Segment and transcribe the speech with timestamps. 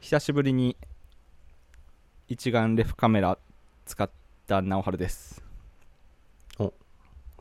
[0.00, 0.76] 久しぶりに
[2.28, 3.38] 一眼レフカメラ
[3.84, 4.08] 使っ
[4.46, 5.42] た直春です。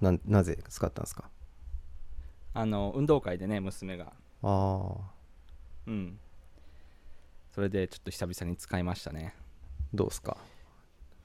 [0.01, 1.29] ななぜ使ったんですか？
[2.53, 4.13] あの運動会でね娘が。
[4.43, 4.95] ああ
[5.87, 6.19] うん。
[7.51, 9.33] それでちょっと久々に使いましたね。
[9.93, 10.37] どうですか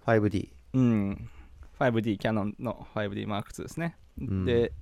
[0.07, 1.31] ？5D うん。
[1.79, 4.45] 5D キャノンの 5DM2 ですね、うん。
[4.45, 4.73] で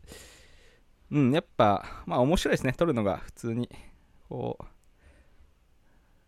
[1.11, 2.73] うんやっぱまあ面白いですね。
[2.73, 3.69] 撮るのが普通に
[4.29, 4.65] こう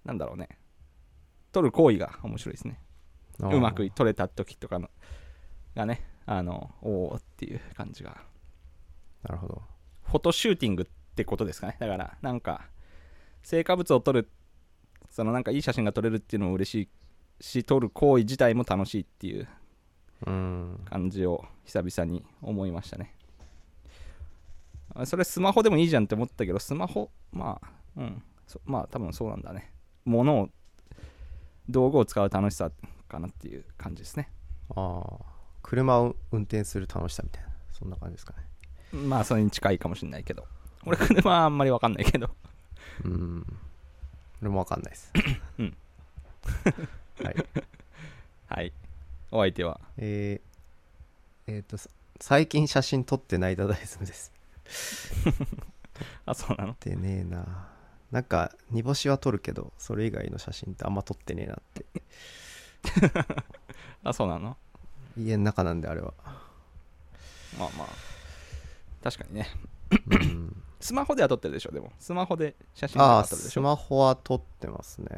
[0.05, 0.49] なんだろうね。
[1.53, 2.81] 撮る行為が面白いですね。
[3.39, 4.91] うまく撮れた時とかの
[5.75, 8.17] がねあのおおっていう感じが。
[9.23, 9.63] なるほど。
[10.03, 11.77] フォトシューティングってことですかね。
[11.79, 12.69] だからなんか
[13.43, 14.31] 成果物を撮る
[15.11, 16.75] そのなんかいい写真が撮れるっていうのも嬉し
[17.41, 19.49] いし撮る行為自体も楽しいっていう
[20.27, 20.81] うん。
[20.85, 23.15] 感じを久々に思いましたね。
[24.95, 28.23] あそれスマホでもいいじゃんって思ったけどスマホまあうん。
[28.47, 29.73] そまあ多分そうなんだね
[30.05, 30.49] 物を
[31.69, 32.71] 道具を使う楽しさ
[33.09, 34.31] かなっていう感じですね。
[34.75, 35.25] ああ
[35.63, 38.35] 車を運転する楽しさみたいなそんな感じですか
[38.93, 38.99] ね。
[39.07, 40.47] まあそれに近いかもしれないけど。
[40.85, 42.31] 俺車はあんまり分かんないけど。
[43.05, 43.47] うん。
[44.41, 45.13] 俺もわかんないです。
[45.59, 45.77] うん。
[47.23, 47.47] はい。
[48.49, 48.73] はい。
[49.31, 49.81] お相手は？
[49.97, 51.89] えー、えーとさ
[52.21, 54.33] 最近写真撮ってないダダイズムです。
[56.27, 56.77] あそうなの？
[56.81, 57.69] でねえな
[58.13, 61.87] なんか煮干しは撮るけどそれ以外の写真ってあんま撮ってねえなって。
[64.05, 64.57] あそうなの？
[65.17, 66.13] 家の中なんであれは。
[67.59, 67.89] まあまあ。
[69.03, 69.49] 確かにね。
[70.11, 70.63] うん。
[70.81, 71.93] スマホでは撮ってるでしょでも。
[71.99, 73.53] スマホで写真とああか撮るでしょ？
[73.53, 75.09] スマホは撮ってますね。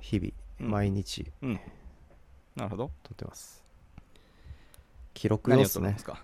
[0.00, 0.70] 日々、うん。
[0.70, 1.30] 毎日。
[1.42, 1.60] うん。
[2.56, 2.90] なるほど。
[3.02, 3.62] 撮ってます。
[5.12, 6.20] 記録用ですか？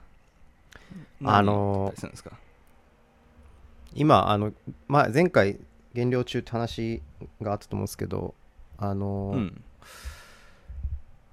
[1.25, 2.33] あのー
[3.93, 4.53] 今あの、
[4.87, 5.59] まあ、前回
[5.95, 7.03] 減量中って話
[7.41, 8.35] があったと思うんですけど
[8.79, 9.65] あのーうん。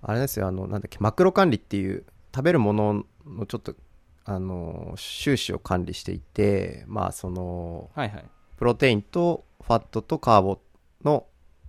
[0.01, 3.75] あれですよあのなんだっけマクロ管理っていう食べるもののちょっと
[4.25, 8.25] あの収支を管理していてまあそのはいはい。
[8.57, 10.59] プロテインとファットとカーボ
[11.03, 11.25] の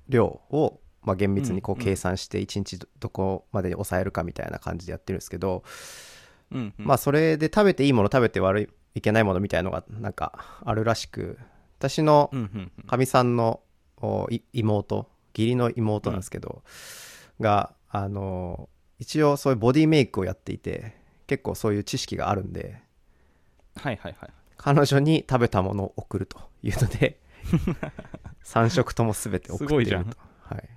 [0.08, 5.62] 量を、まあ、厳密にこう計算して1日どどこまでに抑えるかみたいな感じでやってるんですけど、
[6.50, 6.86] うんうん。
[6.86, 11.38] まあそれで食べていいもの食べて悪いいけないものみたいのがなんかあるらしく
[11.78, 12.84] 私のうんうんうん。
[12.84, 13.60] かみさんの
[14.52, 16.62] 妹義理の妹なんですけど、
[17.40, 18.68] があの
[18.98, 20.96] 一応そういうボディメイクをやっていて
[21.26, 22.82] 結構そういう知識があるんで
[23.76, 24.30] はいはいはい。
[24.56, 27.20] 彼女に食べたものを送るというので
[28.44, 30.04] 3食とも全て送っているすごいじゃん。
[30.06, 30.68] と、はい、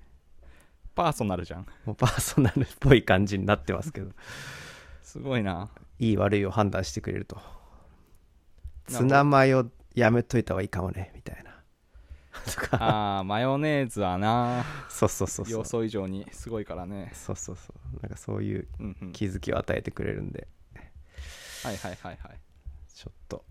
[0.93, 1.65] パーソナルじゃん。
[1.85, 4.11] もうパーソナルっぽい感じになってますけど。
[5.03, 5.69] すごいな。
[5.99, 7.41] いい悪いを判断してくれると。
[8.87, 11.51] ツナマヨやめといた方がいいかもねみたいな。
[12.53, 13.17] とか。
[13.17, 14.63] あーマヨネーズはな。
[14.89, 15.59] そうそうそうそう。
[15.59, 17.11] 予想以上にすごいからね。
[17.13, 18.01] そうそうそう。
[18.01, 19.11] なんかそういううんうん。
[19.11, 20.47] 気づきを与えてくれるんで。
[21.63, 22.39] はいはいはいはい。
[22.93, 23.45] ちょっと。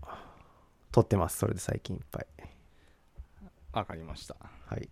[0.91, 2.25] 撮ってますそれで最近いっぱい。
[3.71, 4.35] わかりました。
[4.65, 4.89] はい。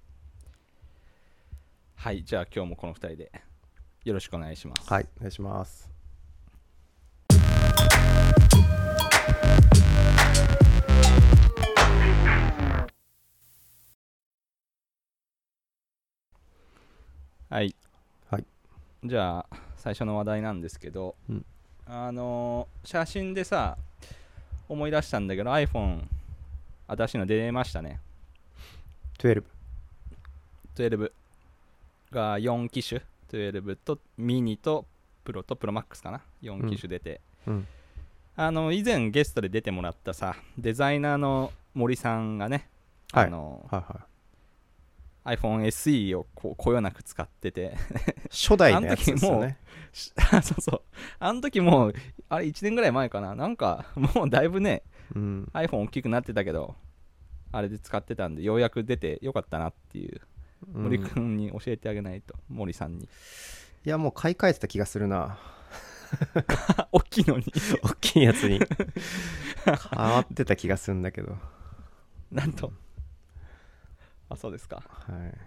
[1.96, 3.32] はいじゃあ今日もこの2人で
[4.06, 4.88] よろしくお願いします。
[4.92, 5.90] はいお願いします
[17.50, 17.76] はい、
[18.30, 18.46] はい。
[19.04, 19.46] じゃあ
[19.76, 21.46] 最初の話題なんですけど、うん。
[21.88, 23.76] あのー写真でさ
[24.68, 26.04] 思い出したんだけど iPhone
[26.88, 28.00] 新しいの出ましたね。
[29.18, 29.44] 12
[30.76, 31.12] 12
[32.12, 33.02] が4機種。
[33.32, 34.86] 12とミニと
[35.24, 36.22] プロとプロマックスかな。
[36.44, 37.68] 4機種出て、うん。
[38.36, 42.70] あの以前ゲストで出てもらったさデザイナーの森さんがね、
[43.12, 43.26] はい。
[43.26, 44.02] あのはいは
[45.25, 47.75] い iPhone SE をこうこよなく使ってて。
[48.30, 49.57] 初代のやつですよね。
[49.91, 50.12] し
[50.44, 50.81] そうそう
[51.19, 51.94] あの時もう
[52.30, 53.35] あれ1年ぐらい前かな。
[53.35, 54.84] なんかもうだいぶね
[55.16, 56.75] うん、iPhone 大きくなってたけど
[57.52, 60.22] あれで使ってたんでようやく出てよかったなっていう
[60.73, 60.84] うん。
[60.84, 63.08] 森くんに教えてあげないと、森さんに。
[63.85, 65.38] いやもう買い替えてた気がするな。
[66.91, 67.46] 大きいのに。
[67.82, 68.59] 大きいやつに。
[69.66, 71.38] 変わってた気がするんだけど。
[72.32, 72.73] なんと
[74.29, 74.84] あそうですか。
[74.87, 75.37] はい。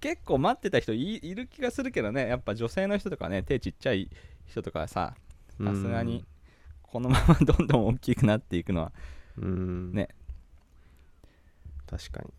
[0.00, 2.26] 結構待ってた人いいる気がするけどね。
[2.26, 4.10] やっぱ女性の人とかね手ちっちゃい
[4.46, 5.14] 人とかさ
[5.62, 6.24] さすがに
[6.82, 8.92] このままどんどん大きくなっていくのは
[9.36, 9.92] うん。
[9.92, 10.08] ね。
[11.86, 12.32] 確かに。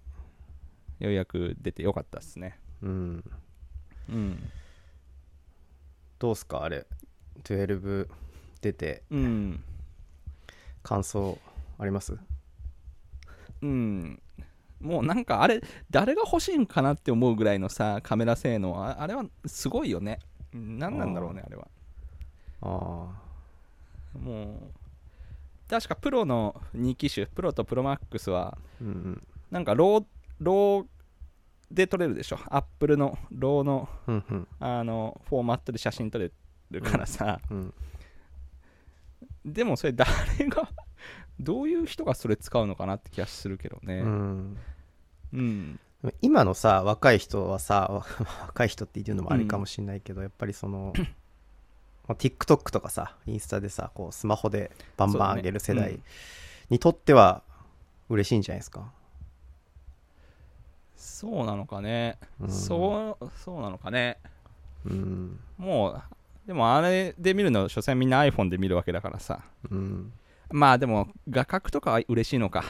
[1.06, 2.59] ようやく出てよかったっすね。
[2.81, 3.24] うん。
[4.09, 4.51] うん。
[6.19, 6.63] どうすか？
[6.63, 6.86] あれ。
[7.44, 8.07] 12
[8.62, 9.04] 出て。
[9.12, 9.63] うん。
[10.81, 11.38] 感想
[11.77, 12.18] あります？
[13.62, 14.21] うん
[14.83, 20.19] もうなんかあれ誰が欲しいんかなって思うぐらいのさカメラ性能ああれはすごいよね。
[20.53, 21.68] 何なんだろうねあれは。
[22.62, 23.12] あも
[24.44, 29.27] う確かプロの2機種プロと Pro Maxはあうんうん。
[29.50, 30.86] なんか RAW RAW
[31.71, 32.39] で撮れるでしょ。
[32.48, 34.47] Appleの RAWのうんうん。
[34.59, 36.31] あのフォーマットで写真撮れ
[36.69, 37.74] るからさ、うん。
[39.45, 40.12] でもそれ誰
[40.50, 40.69] が
[41.39, 44.00] どういう人がそれ使うのかなって気がするけどね。
[44.00, 44.57] うん
[45.33, 45.80] うん、
[46.21, 48.06] 今のさ若い人はさわ
[48.47, 50.94] 若い人って言うのもあれかもしれないけど、やっぱりその
[52.07, 56.03] まあ TikTok とかさインスタでさこうスマホでバンバン上げる世代うん。
[56.69, 57.44] にとっては
[58.09, 58.91] 嬉しいんじゃないですか、
[60.95, 62.50] そうなのかね、うん。
[62.50, 64.18] そうそうなのかね。
[64.85, 65.39] うん。
[65.57, 66.01] もう
[66.47, 69.41] でもあれで見るの所詮みんな iPhone で見るわけだからさ。
[69.69, 70.12] うん。
[70.51, 72.63] まあでも画角とかは嬉しいのか。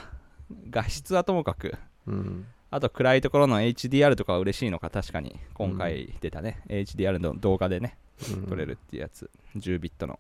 [0.70, 1.76] 画質はともかく
[2.08, 2.48] うん。
[2.72, 5.40] あと暗いところの HDR とかは嬉しいのか確かに。
[5.54, 7.98] 今回出たね、HDR の動画でね
[8.34, 8.48] うん。
[8.48, 10.20] 撮れるっていうやつ、10ビットの。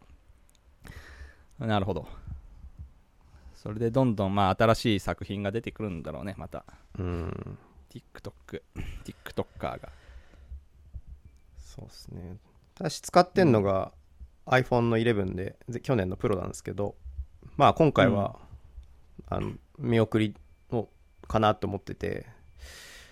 [1.59, 2.07] なるほど。
[3.55, 6.65] それでどんどんまあ新しい作品が出てくるんだろうねまた。
[6.99, 7.57] うん。
[7.89, 8.61] TikTok
[9.05, 9.89] TikToker が。
[11.57, 12.37] そうですね。
[12.75, 13.93] 私使ってんのが
[14.47, 16.95] iPhone の11でぜ去年のプロなんですけど
[17.55, 18.39] まあ今回は、
[19.29, 20.42] あの見送りを
[21.27, 22.25] かなと思ってて、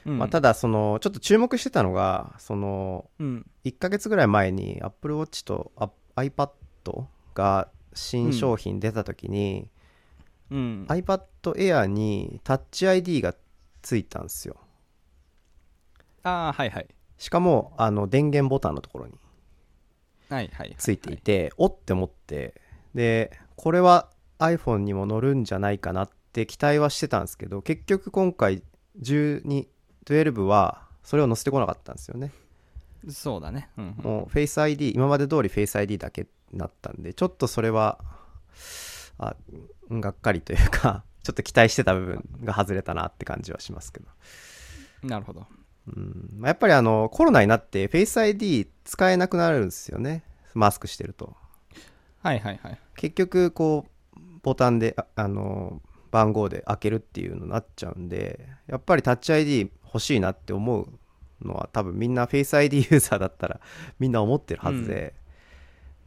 [0.06, 0.18] うん。
[0.20, 3.46] まあ、ただそのちょっと注目してたのがそのうん。
[3.66, 6.50] 1ヶ月ぐらい前に Apple Watch とあ iPad
[7.34, 9.70] が新商品出た時に、
[10.50, 10.86] うん。
[10.90, 13.36] iPad Air に Touch ID が
[13.82, 14.58] ついたんですよ。
[16.24, 16.88] ああはいはい。
[17.18, 19.14] しかもあの電源ボタンのところに。
[20.30, 20.76] はいはいはい。
[20.78, 22.62] ついていて、おって思って。
[22.96, 24.10] でこれは
[24.40, 28.64] iPhone にも乗るんじゃないかなって期待はしてたんですけど結局今回
[29.00, 29.68] 12
[30.06, 32.32] 12はそれを載せてこなかったんですよね。
[33.10, 33.70] そうだね。
[33.78, 34.04] うんうん。
[34.04, 38.00] もう Face ID 今まで通り Face ID だけになったんでちょっとそれは
[39.18, 39.36] あ
[39.90, 44.08] がっかりというか ちょっと期待してた部分が外れたなって感じはしますけど、
[45.04, 45.46] なるほど。
[45.88, 46.30] うん。
[46.38, 50.24] まあ、やっぱりあのコロナになって Face ID 使えなくなるんですよね。
[50.54, 51.36] マスクしてると。
[52.24, 52.80] はいはいはい。
[52.96, 53.86] 結局こ
[54.16, 55.82] うボタンでああの
[56.12, 60.88] 番号で開けるっていうのになっちゃうんでやっぱりタッチ ID 欲しいなって思う
[61.46, 63.60] のは多分みんな Face ID ユーザーだったら
[64.00, 65.14] みんな思ってるはずで、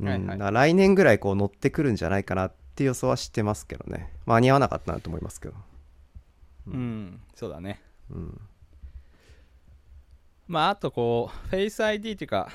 [0.00, 0.08] うん。
[0.08, 0.26] はいはい。
[0.26, 4.10] だから来年ぐらいこう乗ってくるんじゃないかなって予想はしてますけどね。
[4.26, 5.54] 間に合わなかったなと思いますけど、
[6.68, 7.80] うん、そうだね。
[8.10, 8.40] うん、
[10.46, 12.48] まああとこうフェイス ID っていうか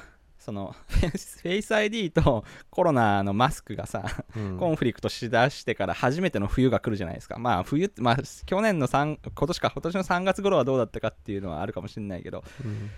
[0.50, 4.04] そのフェイス ID とコロナのマスクがさ、
[4.36, 4.57] うん。
[4.57, 7.38] コンフリクトしだしてから初めての冬が来るじゃないですか。
[7.38, 8.18] まあ冬ってまあ
[8.48, 12.90] 去年の3今年か今年の3月頃はどうだったかっていうのはあるかもしれないけどうん。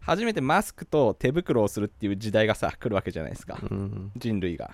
[0.00, 3.58] 初めてマスクと手袋をするっていう時代がさ来るわけじゃないですか。
[3.60, 4.12] うん。
[4.16, 4.70] 人類が。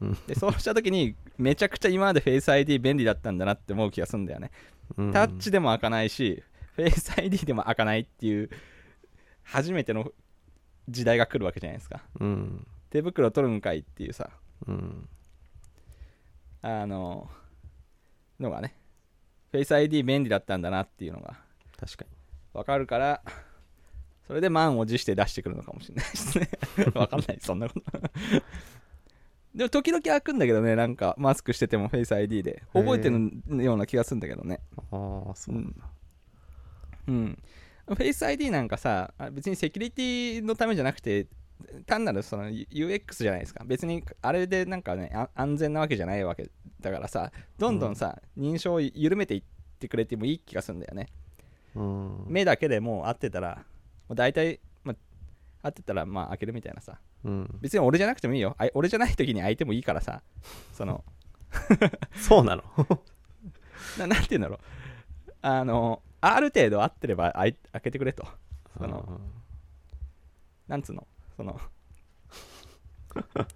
[0.00, 0.18] うん。
[0.26, 4.50] でそうした時にめちゃくちゃ今までフェイス ID 便利だったんだなって思う気がするんだよね。
[4.96, 5.12] うん。
[5.12, 6.42] タッチでも開かないし、
[6.74, 8.48] フェイス ID でも開かないっていう、
[9.42, 10.10] 初めての
[10.88, 12.02] 時代が来るわけじゃないですか。
[12.20, 14.30] うん手袋取るんかいっていうさ、
[14.66, 15.08] うん
[16.62, 17.28] あの、
[18.40, 18.74] のがね、
[19.50, 21.36] フェイス ID 便利だったんだなっていうのが
[21.78, 22.10] 確かに
[22.52, 23.22] わかるから、
[24.26, 26.48] それで満を持して出してくるのかもしれないですね。
[26.94, 27.90] わかんない、そんなこと。
[29.54, 32.62] でも時々開くんだけどね、なんかマスクしててもフェイス ID で。
[32.72, 34.60] 覚えてるような気がするんだけどね。
[34.90, 35.88] ああそうなんだ
[37.08, 37.38] うん、フェ
[38.04, 41.26] イス ID なんかさあ別にセキュリティのためじゃなくて
[41.86, 43.64] 単なるその UX じゃないですか。
[43.64, 46.50] 別にあれでなんかねあ安全なわけじゃないわけ
[46.80, 49.42] だからさどんどんさ、認証を緩めていっ
[49.78, 51.08] てくれてもいい気がするんだよね。
[51.74, 52.24] うん。
[52.28, 53.64] 目だけでもう合ってたら
[54.08, 54.92] もう大体、ま
[55.62, 56.98] あ、合ってたらまあ開けるみたいなさ。
[57.24, 57.58] うん。
[57.60, 58.54] 別に俺じゃなくてもいいよ。
[58.58, 60.22] あい俺じゃない時に開いてもいいからさ。
[60.72, 61.04] その
[62.14, 62.62] そうなの？
[63.98, 64.58] ななんて言うんだろう。
[65.42, 68.26] あのある程度合ってれば開けてくれと。
[68.78, 69.20] その
[70.68, 71.06] なんつうの？
[71.36, 71.60] その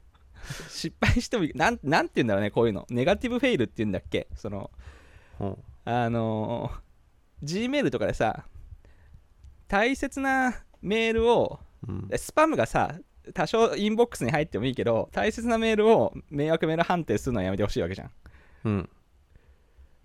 [0.69, 1.53] 失敗してもいい。
[1.55, 2.87] なんなんて言うんだろうねこういうの。
[2.91, 4.29] ネガティブフェイルって言うんだっけ？
[4.35, 4.71] その
[5.41, 5.57] うん。
[5.85, 8.45] あのー Gmail とかでさ
[9.67, 12.09] 大切なメールをうん。
[12.11, 12.95] えスパムがさ
[13.35, 18.11] 多少インボックスに入ってもいいけど大切なメールを迷惑メール判定するのはやめてほしいわけじゃん。
[18.65, 18.91] うん。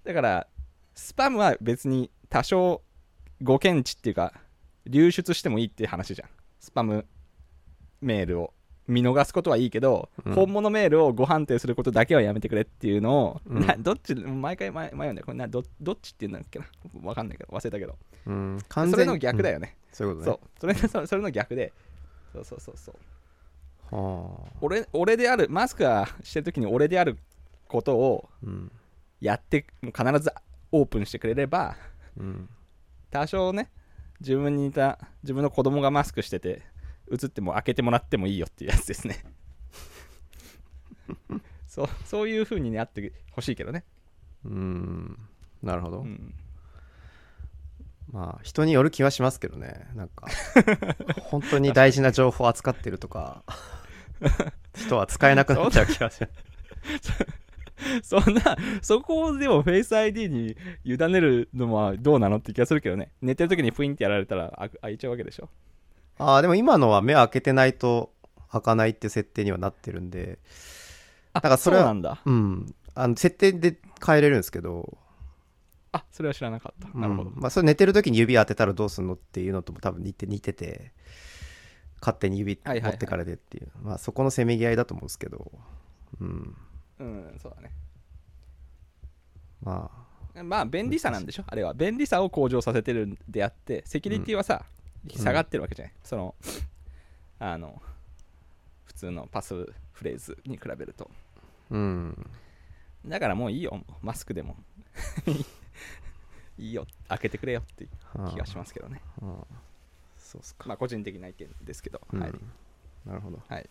[0.03, 0.47] だから
[0.93, 2.81] スパムは別に多少
[3.41, 4.33] 誤検知っていうか
[4.85, 6.29] 流出してもいいっていう話じゃん。
[6.59, 7.05] スパム
[8.01, 8.53] メールを
[8.89, 10.33] 見逃すことはいいけど、うん。
[10.33, 13.65] 本物メールをご判定することだけはやめてくれっていうのを、うん。
[13.65, 15.25] などっち毎回迷迷うんだよ。
[15.25, 16.65] これなどどっちって言うんだっけな。
[17.03, 17.95] わかんないけど忘れたけど。
[18.25, 18.59] うん。
[18.67, 20.73] 完それの逆だよね、そういうことね。
[20.73, 20.89] そう。
[20.89, 21.71] それそそれの逆で。
[22.33, 23.95] そうそうそうそう。
[23.95, 24.51] はあ。
[24.59, 27.17] 俺俺であるマスクがしてる時に俺である
[27.69, 28.69] ことをうん。
[29.21, 30.33] やってもう必ず
[30.73, 31.94] オープンしてくれればうん
[33.11, 33.71] 多少ね
[34.19, 36.61] 自分にいた自分の子供がマスクしてて
[37.11, 39.23] 映っても開けてもらってもいいよっていうやつですね。
[41.67, 43.83] そうそういう風になってほしいけどね、
[44.45, 45.19] うん。
[45.61, 46.33] なるほど、うん、
[48.11, 49.87] まあ人による気はしますけどね。
[49.93, 50.27] なんか
[51.23, 53.43] 本当に大事な情報を扱ってるとか
[54.75, 56.29] 人は使えなくなっちゃう気がします
[58.03, 63.11] そんなそこをでもフェイス ID に委ねるのはどうなのって気がするけどね。
[63.21, 65.49] 寝てる時にプインってやられたらあ開いちゃうわけでしょ。
[66.17, 68.13] ああでも今のは目開けてないと
[68.51, 70.39] 開かないって設定にはなってるんで。
[71.33, 72.21] あだからそれはうなんだ。
[72.25, 72.73] うん。
[72.93, 74.97] あの設定で変えれるんですけど。
[75.91, 76.97] あそれは知らなかった。
[76.97, 80.91] なるほど、うんまあ、それ寝てる時に指当てたらどうするのっていうのとも多分似て似てて
[82.01, 82.91] 勝手に指はいはいはい。
[82.91, 85.51] 持ってからでっていう、まあそこのせめぎ合いだと思うんですけど。
[86.21, 86.55] うん
[86.99, 87.71] うんそうだね。
[89.61, 90.43] まあ。
[90.43, 91.43] まあ便利さなんでしょ？
[91.47, 91.73] あれは。
[91.73, 94.65] 便利さを向上させてるんであってセキュリティはさ、
[95.09, 96.35] 下がってるわけじゃない、その
[97.39, 97.81] あの
[98.83, 99.53] 普通のパス
[99.93, 101.09] フレーズに比べると。
[101.69, 102.29] うん。
[103.05, 103.81] だからもういいよ。
[104.01, 104.57] マスクでも。
[106.57, 106.85] いいよ。
[107.07, 107.89] 開けてくれよっていう
[108.29, 109.01] 気がしますけどね。
[109.21, 109.45] ああ。
[110.17, 112.19] そうっすか、まあ個人的な意見ですけど、うん。
[112.19, 112.33] はい
[113.05, 113.41] なるほど。
[113.47, 113.69] はい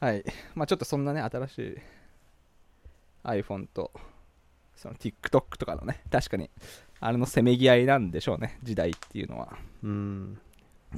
[0.00, 0.24] はい。
[0.54, 1.78] まあちょっとそんなね新しい
[3.24, 3.90] iPhone と
[4.76, 6.50] その TikTok とかのね確かに
[7.00, 9.56] あれのせめぎ合いなんでしょうね時代っていうのは。
[9.82, 10.40] うん。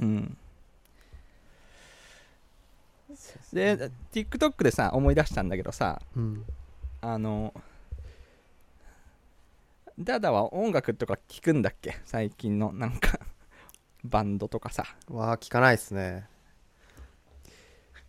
[0.01, 0.37] うん。
[3.53, 6.45] で TikTok でさ思い出したんだけどさうん。
[7.01, 7.53] あの
[9.99, 11.97] ダダは音楽とか聞くんだっけ？
[12.05, 13.19] 最近のなんか
[14.03, 14.83] バンドとかさ。
[15.09, 16.27] わあ聞かないっすね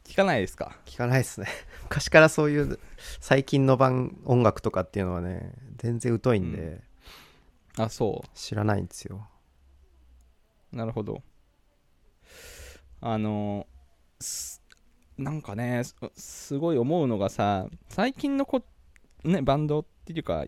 [0.08, 0.76] 聞かないですか？
[0.86, 1.46] 聞かないっすね。
[1.84, 2.78] 昔からそういう
[3.20, 6.80] 最近の版音楽とかっていうのはね全然疎いんで、
[7.76, 9.28] あそ知らないんですよ。
[10.72, 11.22] うなるほど。
[13.00, 13.66] あの
[14.18, 14.62] す
[15.18, 18.64] なんかねすすごい思うのがさ最近のこ、
[19.24, 20.46] ね、バンドっていうか、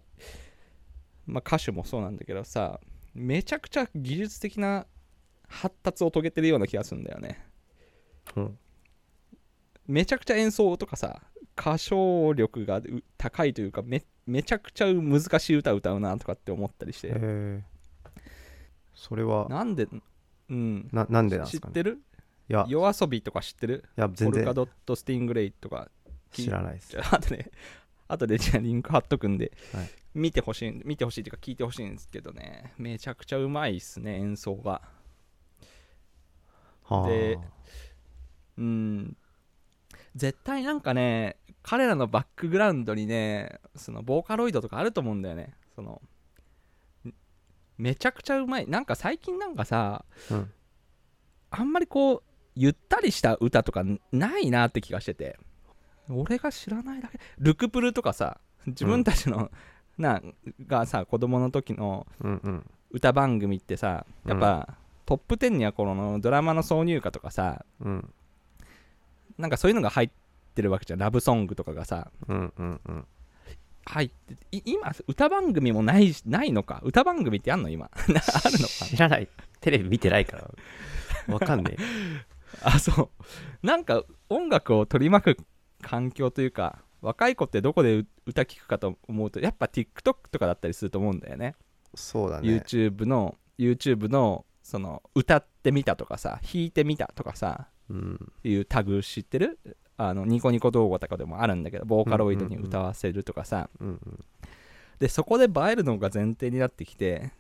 [1.27, 2.81] まあ、歌手もそうなんだけどさ
[3.15, 4.87] めちゃくちゃ技術的な
[5.47, 7.45] 発達を遂げてるような気がするんだよね。
[8.37, 8.59] うん
[9.91, 11.21] めちゃくちゃ演奏とかさ
[11.59, 17.13] 歌唱力がう高いというかめめちゃくちゃ難しい歌歌うなとかって思ったりして、
[18.95, 19.89] それはなんで
[20.49, 20.89] うん。
[20.93, 21.73] ななんでなんですかね？
[21.75, 21.99] 知ってる？
[22.49, 22.65] いや。
[22.69, 23.85] い夜遊びとか知ってる？
[23.97, 24.33] や全然。
[24.33, 25.89] ポルカドットスティングレイとか
[26.33, 26.97] 知らないです。
[26.99, 27.51] ああとね
[28.07, 29.91] あとでじゃあリンク貼っとくんで、はい。
[30.15, 32.73] 見てほしい見てほしいっていうか聞いてほしいんですけどね。
[32.79, 34.83] めちゃくちゃうまいっすね演奏が。
[36.85, 37.09] はあ。
[37.09, 37.39] で
[38.59, 39.17] うん
[40.17, 45.55] 絶対なんかね彼らのバックグラウンドにねそのボーカロイドとかあると思うんだよね。
[45.75, 46.01] その
[47.07, 47.13] ん
[47.79, 48.67] めちゃくちゃうまい。
[48.67, 50.51] なんか最近なんかさうん。
[51.51, 52.23] あんまりこう
[52.55, 55.39] ゆったりした歌とかないなって気がしてて。
[56.09, 57.21] 俺が知らないだけ。
[57.39, 59.51] ルクプルとかさ自分たちの、
[59.97, 60.21] な
[60.67, 62.71] がさ子供の時のうんうん。
[62.91, 64.77] 歌番組ってさやっぱ、
[65.07, 68.13] トップ10にはこのドラマの挿入歌とかさうん
[69.41, 70.11] なんかそういうのが入っ
[70.55, 70.99] てるわけじゃん。
[70.99, 72.11] ラブソングとかがさ。
[72.29, 73.07] うんうんうん。
[73.87, 76.81] 入ってい今歌番組もないしないのか？
[76.85, 77.91] 歌番組ってあんの今？
[77.97, 78.15] あるの
[78.69, 78.85] か？
[78.87, 79.29] 知らない。
[79.61, 80.51] テレビ見てないから。
[81.35, 81.83] わかんねえ。
[82.63, 83.11] あそ
[83.63, 83.67] う。
[83.67, 85.39] なんか音楽を取り巻く
[85.83, 91.55] 環境というか若い子ってどこでう歌聴くかと思うとやっぱ TikTok とかだったりすると思うんだよね。
[91.95, 92.49] そうだね。
[92.49, 97.80] YouTube の YouTube のその歌ってみたとかさ弾いてみたとかさうん
[98.45, 99.59] いうタグ知ってる？
[99.97, 104.25] あのニコニコ動画とかでもあるんだけどボーカロイドに歌わせるとかさ、うんうん
[104.99, 107.33] でそこで映えるのが前提になってきて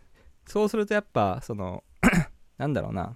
[0.46, 1.84] そうするとやっぱその
[2.56, 3.14] なんだろうな。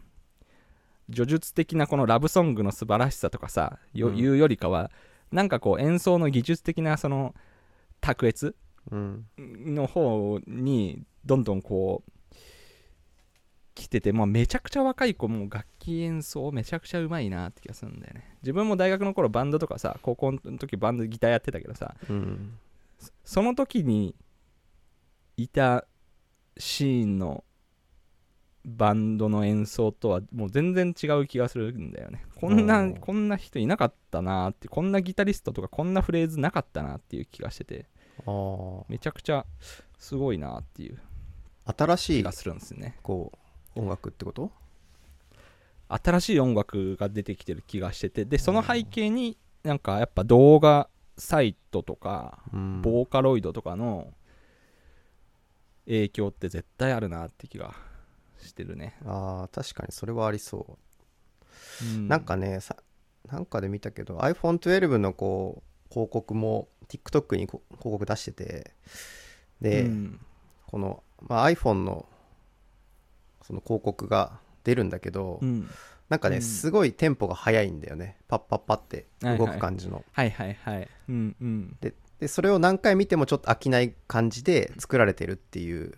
[1.10, 4.16] 叙述的なこのラブソングの素晴らしさとかさよ、うん。
[4.16, 4.90] いうよりかは
[5.32, 7.34] なんかこう演奏の技術的なその
[8.00, 8.54] 卓越
[8.90, 9.26] うん。
[9.38, 12.10] の方にどんどんこう
[13.75, 18.37] 来てて、まあ、めちゃくちゃ若い子も楽器演奏めちゃくちゃうまいなって気がするんだよね。
[18.43, 22.59] 自分も大学の頃バンドとかさ高校の時バンドギターやってたけどさうん
[23.25, 24.14] その時に
[25.37, 25.87] いた
[26.57, 27.45] シーンの
[28.64, 32.25] バンドの演奏とはもう全然違う気がするんだよね。
[32.37, 37.87] こんなこんな人いなかったなーってこんなギタリストとかこんなフレーズなかったなっていう気がしてて
[38.88, 39.45] めちゃくちゃ
[39.99, 40.99] すごいなっていう
[41.66, 42.99] 新しい気がするんですよね。
[43.02, 43.38] こう
[43.75, 44.50] 音楽ってこと？
[45.88, 50.88] 新しい音楽が出てきてる気がしててでその背景になんかやっぱ動画
[51.19, 52.83] サイトとかうん。
[52.83, 54.12] ボーカロイドとかの
[55.87, 57.75] 影響って絶対あるなって気が
[58.40, 60.78] してるね、あー確かにそれはありそ
[61.83, 61.85] う。
[61.85, 62.76] うなんかねさ
[63.31, 68.73] なんかで見たけど iPhone12 のこう広告も TikTok にこ広告出してて
[69.61, 70.21] で、うん。
[70.66, 72.07] この、まあ、iPhone の
[73.46, 75.70] その広告が出るんだけど、うん。
[76.08, 76.42] なんかね、うん。
[76.42, 78.16] すごいテンポが速いんだよね。
[78.28, 80.88] パッパッパって動く感じの、はいはいはい。
[81.08, 81.76] うんうん。
[81.80, 85.92] ででそれを何回見てもちょっと飽きない感じで作られてるっていう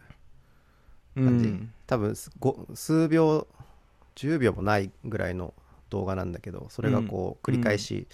[1.15, 1.73] 感じ、うん。
[1.87, 3.47] 多分数秒
[4.17, 5.55] 10秒もないぐらいの
[5.91, 8.09] 動画なんだけどそれがこう繰り返し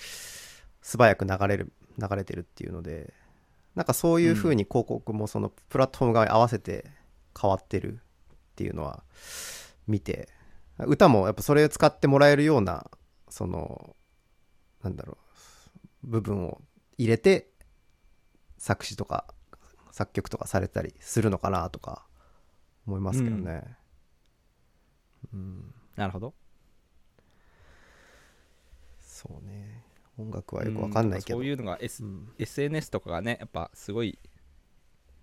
[0.82, 3.14] 素早く流れる流れてるっていうので
[3.74, 6.84] なんかそういう風に広告もそのプラットフォーム側に合わせて
[7.40, 8.00] 変わってる
[8.52, 9.02] っていうのは
[9.86, 10.28] 見て
[10.78, 12.90] 歌もやっぱそれを使ってもらえるような
[13.28, 13.96] その
[14.82, 15.16] なんだろ
[16.04, 16.60] う部分を
[16.98, 17.48] 入れて
[18.58, 19.26] 作詞とか
[19.90, 22.06] 作曲とかされたりするのかなとか
[22.86, 23.76] 思いますけどね。
[25.32, 26.34] うん、なるほど。
[29.00, 29.84] そうね。
[30.18, 32.32] 音楽はよくわかんないけど、うそういうのが、S うん。
[32.38, 34.18] SNS とかがねやっぱすごい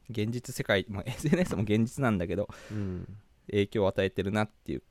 [0.09, 3.17] 現実世界、まあ、SNS も現実なんだけどうん
[3.51, 4.83] 影響を与えてるなっていう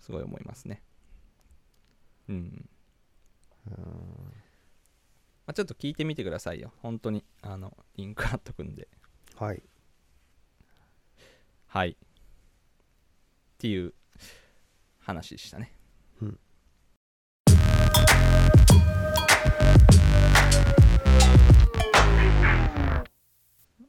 [0.00, 0.82] すごい思いますね。
[2.28, 2.68] うん。
[5.46, 6.72] まあ、ちょっと聞いてみてくださいよ。
[6.82, 8.88] 本当にあのリンク貼っとくんで。
[9.36, 9.62] はい。
[11.66, 11.90] はい。
[11.90, 11.94] っ
[13.58, 13.94] ていう
[15.00, 15.72] 話でしたね。
[16.20, 16.38] うん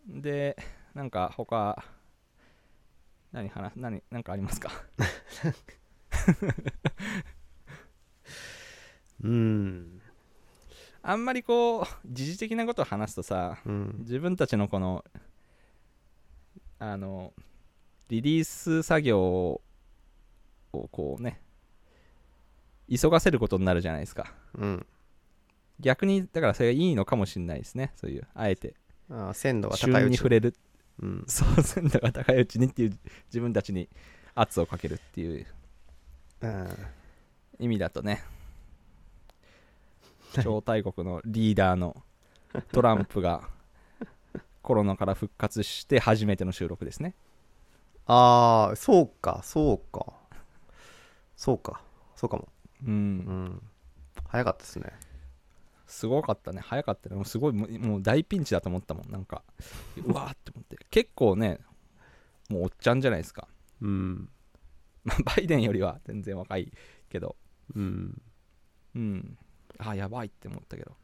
[0.08, 0.58] で
[0.94, 1.84] なんか他
[3.32, 4.72] 何話何何かありますか？
[9.24, 10.01] うん。
[11.01, 13.96] あんまりこう時事的なことを話すとさうん。
[14.00, 15.03] 自分たちのこの
[16.79, 17.34] あの
[18.10, 19.62] リリース作業を
[20.72, 21.42] こうね
[22.90, 24.34] 急がせることになるじゃないですか。
[24.53, 24.86] うん。
[25.79, 28.75] 逆にだからそれがいいのかもしれないですねそういうあえて
[29.09, 30.18] あー鮮度が高い旬うちに。
[30.18, 30.55] 触れる。
[31.01, 31.24] うん。
[31.27, 33.89] そう鮮度が高いうちにっていう自分たちに
[34.33, 35.46] 圧をかけるっていう。
[36.41, 36.70] うん
[37.59, 38.24] 意味だとね。
[40.44, 42.03] 超大国のリーダーの
[42.72, 43.48] トランプが
[44.61, 47.15] コロナから復活して初めての収録ですね。
[48.07, 50.13] ああそうかそうか。
[51.37, 51.81] そうか
[52.15, 52.50] そうかも。
[52.85, 52.94] うん。
[52.94, 53.61] うん。
[54.27, 54.91] 早かったですね
[55.96, 56.60] すごかったね。
[56.62, 57.16] 早かったね。
[57.16, 59.10] もうすごいもう大ピンチだと思ったもん。
[59.10, 59.44] なんか
[59.96, 60.77] うわーって思って。
[60.92, 61.60] 結構ね
[62.50, 63.48] もうおっちゃんじゃないですか、
[63.81, 64.29] うん。
[65.05, 66.70] まあ、バイデンよりは全然若い
[67.08, 67.38] けど。
[67.74, 68.22] うん。
[68.96, 69.38] うん。
[69.77, 70.98] あやばいって思ったけど。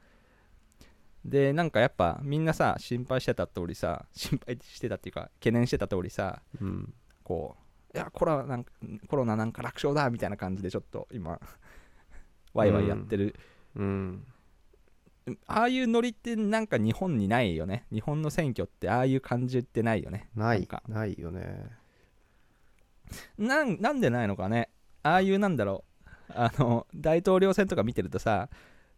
[1.24, 6.94] でなんかやっぱみんなさ心配してた通りさ心配してたっていうか懸念してた通りさうん。
[7.22, 7.56] こ
[7.94, 8.72] ういやコロナなんか
[9.08, 11.40] コロナなんか楽勝だみたいな感じでちょっと今
[12.52, 13.34] ワイワイやってる、
[13.74, 14.26] うん
[15.46, 17.86] ああいうノリってなんか日本にないよね。
[17.92, 20.28] 日本の選挙ってああいう感じってないよね。
[20.34, 20.82] ないんか。
[20.88, 21.70] ないよね。
[23.38, 24.68] なんなんでないのかね。
[25.02, 25.84] ああいうなんだろ
[26.28, 26.32] う。
[26.34, 28.48] あの大統領選とか見てるとさ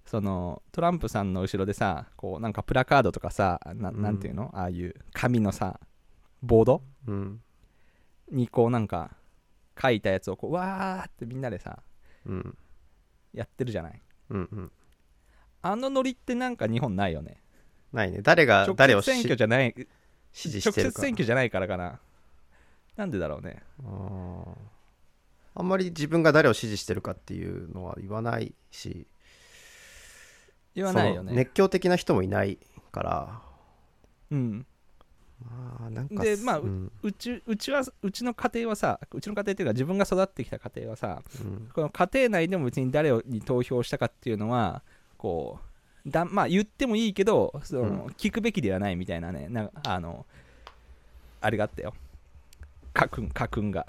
[0.06, 4.00] そのトランプさんの後ろでさこうなんかプラカードとかさなうん。
[4.00, 5.78] なんていうの、ああいう紙のさ
[6.42, 6.82] ボード？
[7.06, 7.40] うん。
[8.30, 9.10] にこうなんか
[9.80, 11.82] 書いたやつをこうわーってみんなでさ
[12.24, 12.56] うん。
[13.34, 14.00] やってるじゃない？
[14.30, 14.72] うんうん
[15.66, 17.40] あのノリってなんか日本ないよね。
[17.90, 18.20] ないね。
[18.20, 19.74] 誰が直誰を選挙じゃない
[20.30, 20.80] 支持してるか。
[20.82, 22.00] 直接選挙じゃないからかな。
[22.96, 23.62] なんでだろうね。
[25.54, 29.06] あんまり自分が誰を支持してるかっていうのは言わないし。
[30.74, 31.32] 言わないよね。
[31.32, 32.58] 熱狂的な人もいない
[32.92, 33.40] から。
[34.32, 34.66] うん。
[35.42, 36.92] まあなんかでまあうん。
[37.02, 41.70] うちうちはうちの家庭はさうちの家庭っていうか自分が育ってきた家庭はさうん。
[41.72, 44.82] この家庭内でも別に誰に投票したかっていうのは
[45.24, 45.58] こ
[46.06, 48.06] うだまあ言ってもいいけどその、うん。
[48.08, 50.26] 聞くべきではないみたいなねなあの
[51.40, 51.94] あれがあったよ。
[52.92, 53.86] 家訓家訓が。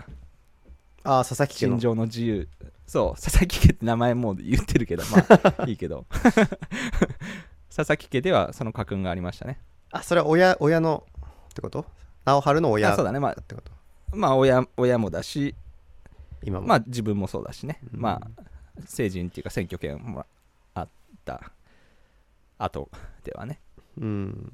[1.04, 1.74] ああ佐々木家の。
[1.74, 2.48] 心情の自由。
[2.88, 5.26] そう佐々木家って名前もう言ってるけどま
[5.60, 6.06] あ いいけど。
[7.76, 9.60] 佐々木家ではその家訓がありましたね。
[9.91, 11.04] あそれは親親の
[11.50, 11.86] ってこと？
[12.24, 13.19] 直春の親あそうだね。
[13.19, 13.74] まあってこと？
[14.15, 15.54] まあ親親もだし
[16.43, 16.67] 今も。
[16.67, 18.00] まあ自分もそうだしね、うん。
[18.00, 18.41] まあ
[18.86, 20.26] 成人っていうか選挙権もあ
[21.34, 21.52] った
[22.58, 22.90] 後
[23.24, 23.60] ではね。
[23.98, 24.52] うん。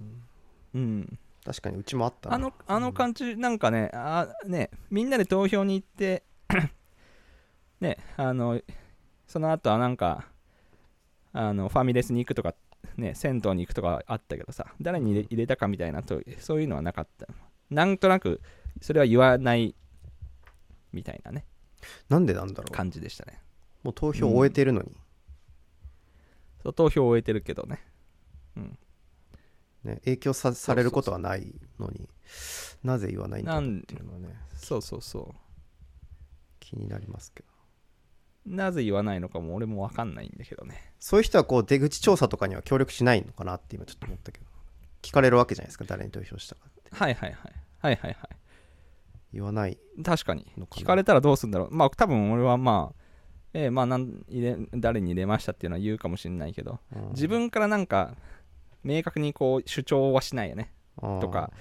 [0.74, 1.20] うん。
[1.44, 2.36] 確かにうちもあったな。
[2.36, 6.24] あのあの感じなんかねあねみんなで投票に行って
[7.82, 8.62] ねあの
[9.28, 10.28] その後はなんか
[11.34, 12.54] あのファミレスに行くとか
[12.96, 17.28] ね銭湯に行くとかあったけどさ誰に入れたかみたいなとそういうのはなかった。
[17.70, 18.42] なんとなく
[18.82, 19.76] それは言わない
[20.94, 21.46] みたいなね。
[22.10, 22.72] なんでなんだろう。
[22.72, 23.40] 感じでしたね。
[23.84, 24.92] もう投票終えてるのに、
[26.64, 27.80] そう投票を終えてるけどね。
[28.56, 28.78] うん。
[29.84, 32.08] ね、影響さされることはないのに
[32.84, 35.34] なぜ言わないんだろうっていうのはねそうそうそ
[36.60, 37.50] 気になりますけど。
[38.46, 40.94] うなぜ言わないのかも俺も分かんないんだけどね。
[41.00, 44.46] そういう人はこう出口調査とかには協力しないのかなって今ちょっと思ったけど。
[45.02, 46.90] 聞かれるわけじゃないですか誰に投票したかって。
[46.92, 47.54] はいはいはい。
[47.80, 48.18] はいはいはい
[49.34, 50.46] 言わない確かに。
[50.70, 51.70] 聞かれたらどうするんだろう。
[51.72, 53.01] まあ多分俺はまあ
[53.54, 57.10] ええまあなん入れ誰に入れましたっていうのは言うかもしれないけどうん。
[57.10, 58.16] 自分からなんか
[58.84, 60.72] 明確にこう主張はしないよね。
[61.00, 61.52] とか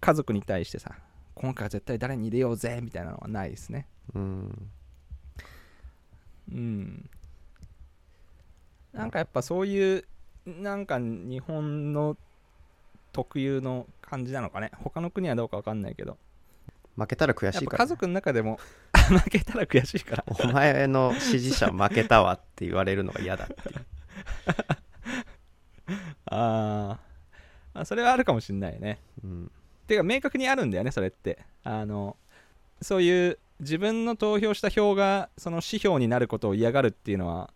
[0.00, 0.92] 家族に対してさ
[1.34, 3.86] 今回は絶対誰に入れようぜみたいなのはないですね。
[4.14, 4.70] うん。
[6.52, 7.10] うん。
[8.92, 10.04] なんかやっぱそういう
[10.46, 12.16] なんか日本の
[13.12, 14.70] 特有の感じなのかね。
[14.82, 16.18] 他の国はどうか分かんないけど
[16.96, 18.58] 負けたら悔やしいからね、家族の中でも
[18.92, 20.24] 負けたら悔しいから。
[20.26, 23.86] お前の支持者負けたわって言われるのが嫌だっていう。
[26.26, 26.98] あ
[27.74, 28.98] あそれはあるかもしんないね。
[29.24, 29.50] うん。
[29.86, 31.38] てか明確にあるんだよねそれって。
[31.64, 32.16] あの
[32.80, 37.50] そういう自分の投票した票がその指標になることを嫌がるっていうのは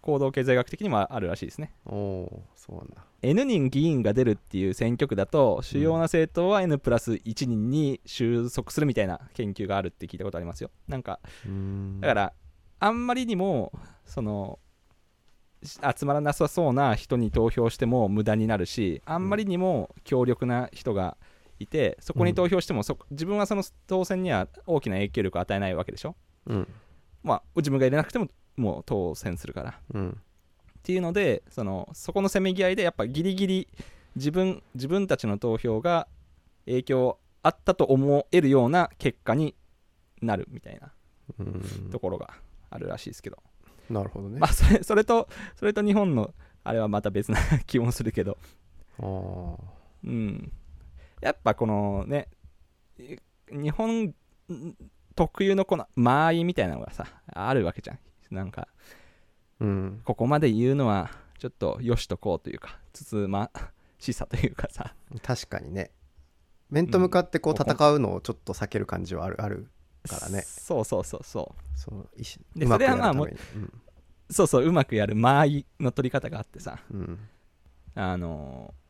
[0.00, 1.72] 行動経済学的にもあるらしいですね。
[1.86, 3.04] おおそうなんだ。
[3.22, 10.70] N 人議員が出るっていう選挙区だと主要な政党は N プラス1人に収束するみたいな研究があるって聞いたことありますよ。
[10.88, 11.20] なんか
[12.00, 12.32] だから
[12.78, 13.72] あんまりにも
[14.06, 14.58] その
[15.62, 21.18] し集まらなさそうな人に投票しても無駄になるしあんまりにも強力な人が
[21.58, 26.16] いてそこに投票してもそ自分はその当選には大きな影響力を与えないわけでしょ。
[26.46, 26.68] うん。
[27.22, 28.28] まあ自分が入れなくても
[28.60, 29.80] もう当選するから。
[29.94, 30.10] うん。
[30.10, 33.68] っていうのでそのそこのせめぎ合いでやっぱギリギリ
[34.16, 36.08] 自分自分たちの投票が
[36.66, 39.54] 影響あったと思えるような結果に
[40.22, 40.92] なるみたいな
[41.38, 41.90] うん。
[41.90, 42.30] ところが
[42.70, 43.38] あるらしいですけど、
[43.88, 46.32] なるほどね、まあそれそれとそれと日本の
[46.64, 48.38] あれはまた別な気もするけど。
[48.98, 50.52] うん。
[51.20, 52.28] やっぱこのね
[52.98, 53.18] え
[53.50, 54.14] 日本
[55.14, 57.98] 特有のこの間合いみたいなのがさあるわけじゃん
[58.30, 58.68] なんか
[59.60, 60.00] うん。
[60.04, 63.50] ここまで言うのはちょっとよしとこうというかつつま
[63.98, 64.94] しさというかさ。
[65.22, 65.90] 確かにね。
[66.70, 69.68] 面と向かってこううん戦うのをちょっと避ける感じはあるある
[70.08, 70.42] からね。
[70.42, 73.26] そうそうそうそそう意思でそれはまあために。
[73.32, 73.38] う
[74.30, 76.78] そうそううまくやる間合いの取り方があってさ。
[76.92, 77.00] うん。
[77.00, 77.18] うん
[77.94, 78.80] あのー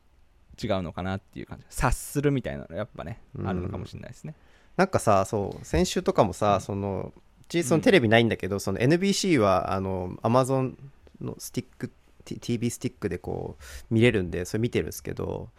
[0.63, 1.65] 違うのかなっていう感じ。
[1.69, 3.47] 察するみたいなのやっぱねうん。
[3.47, 4.35] あるのかもしれないですね。
[4.77, 6.61] なんかさそう先週とかもさ、うん。
[6.61, 10.75] そのうちそのテレビないんだけど、その NBC はあの Amazon
[11.19, 11.91] のスティック
[12.23, 15.49] T- TV スティックでこう見れるんでそれ見てるんですけど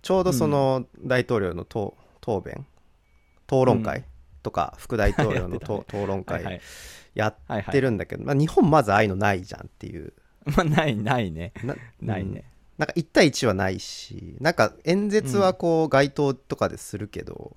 [0.00, 2.66] ちょうどその大統領の答答弁
[3.46, 4.04] 討論会
[4.42, 6.60] とか副大統領の 討討論会
[7.14, 10.12] やってるんだけど、まあ、日本まずああいうのないじゃんっていう。
[10.56, 11.52] まあないないね。
[12.00, 12.44] ないね。
[12.78, 17.54] なんか1対1はないしなんか演説はこう街頭とかでするけど、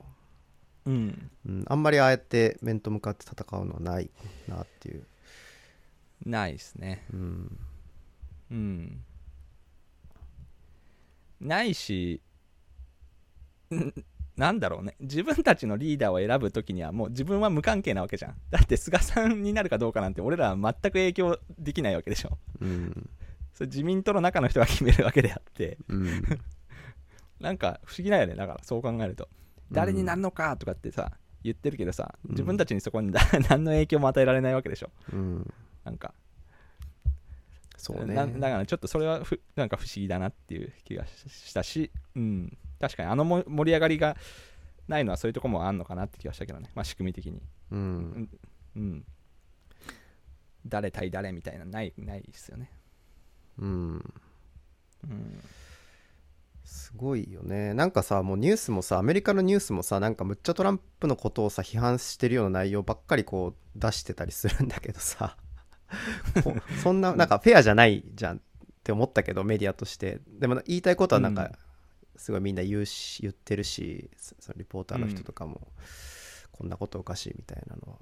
[0.86, 1.32] うん。
[1.46, 4.10] うん、あんまりああやって面と向かって戦うのはない
[4.48, 5.06] なっていう、
[6.26, 7.06] ないですね。
[7.14, 7.60] うん、
[8.52, 9.04] うん。
[11.42, 12.22] ないし
[13.74, 13.94] ん
[14.38, 14.96] なんだろうね。
[15.00, 18.36] 自分たちのリーダーを選ぶときにはもう自分は無関係なわけじゃん。
[18.50, 22.38] だって菅さんになるかどうかなんて俺らは全く影響できないわけでしょ。
[22.60, 23.10] うん。
[23.54, 25.78] それ自民党の中の人が決めるわけであって。
[25.88, 26.24] うん。
[27.40, 28.36] なんか不思議だよね。
[28.36, 29.30] だからそう考えると
[29.72, 31.12] 誰になるのかとかってさ
[31.44, 32.32] 言ってるけどさうん。
[32.32, 34.90] 自分たちにそこにだ 何の影響も与えられないわけでしょ。
[35.12, 35.54] うん。
[35.84, 36.14] なんか。
[37.78, 38.16] そうね。
[38.16, 44.18] なだからちょっとそれはふなんか不思議だなっていう気がししたし、うん、確かにあのも盛り上がりが
[44.88, 48.30] ないのはそういうとこもあんのかなって気がしたけどね、まあ、仕組み的に、うん。
[48.76, 49.06] うん、
[50.66, 52.72] 誰対誰みたいなないないですよね、
[53.60, 54.14] うん。
[55.04, 55.44] うん、
[56.66, 57.74] すごいよね。
[57.74, 65.38] なんかさもうニュースもさアメリカのニュースもさなんかむっちゃトランプのことをさ批判してるような内容ばっかりこう出してたりするんだけどさ。
[66.84, 68.40] そんななんかフェアじゃないじゃんっ
[68.84, 70.20] て思ったけどメディアとして。
[70.28, 71.36] でも言いたいことはなんうん。
[71.36, 71.52] か
[72.18, 75.68] すごいみんな言うし言ってるしそそのリポーターの人とかも
[76.52, 78.00] こんなことおかしいみたいなのは。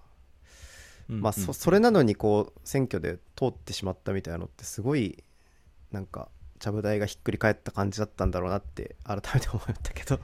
[1.10, 5.23] まあそそれなのにこう選挙で通ってしまったみたいなのってすごい
[5.91, 6.30] なんか
[6.63, 10.17] ちゃぶ台がひっくり返った感じだったんだろうなって改めて思ったけど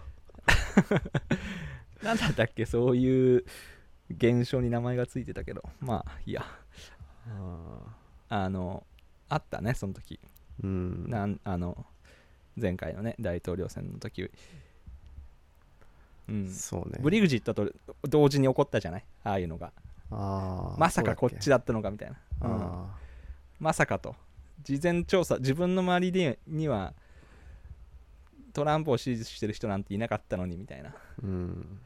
[2.02, 3.44] なんだったっけそういう
[4.10, 6.46] 現象に名前がついてたけどまあいいや
[8.30, 8.86] あの
[9.28, 10.18] あったねその時
[10.64, 11.86] うんなんあの
[12.56, 14.32] 前回のね大統領選の時
[16.30, 17.70] うんそうねブリグジットと
[18.04, 19.74] 同時に起こったじゃないああいうのが
[20.10, 22.86] あまさかこっちだったのかみたいな、うん
[23.60, 24.16] まさかと
[24.64, 26.94] 事前調査自分の周りでには
[28.54, 30.90] トランプを支持してる人なんていなかったのにみたいな。
[30.90, 30.94] ー
[31.24, 31.80] うん。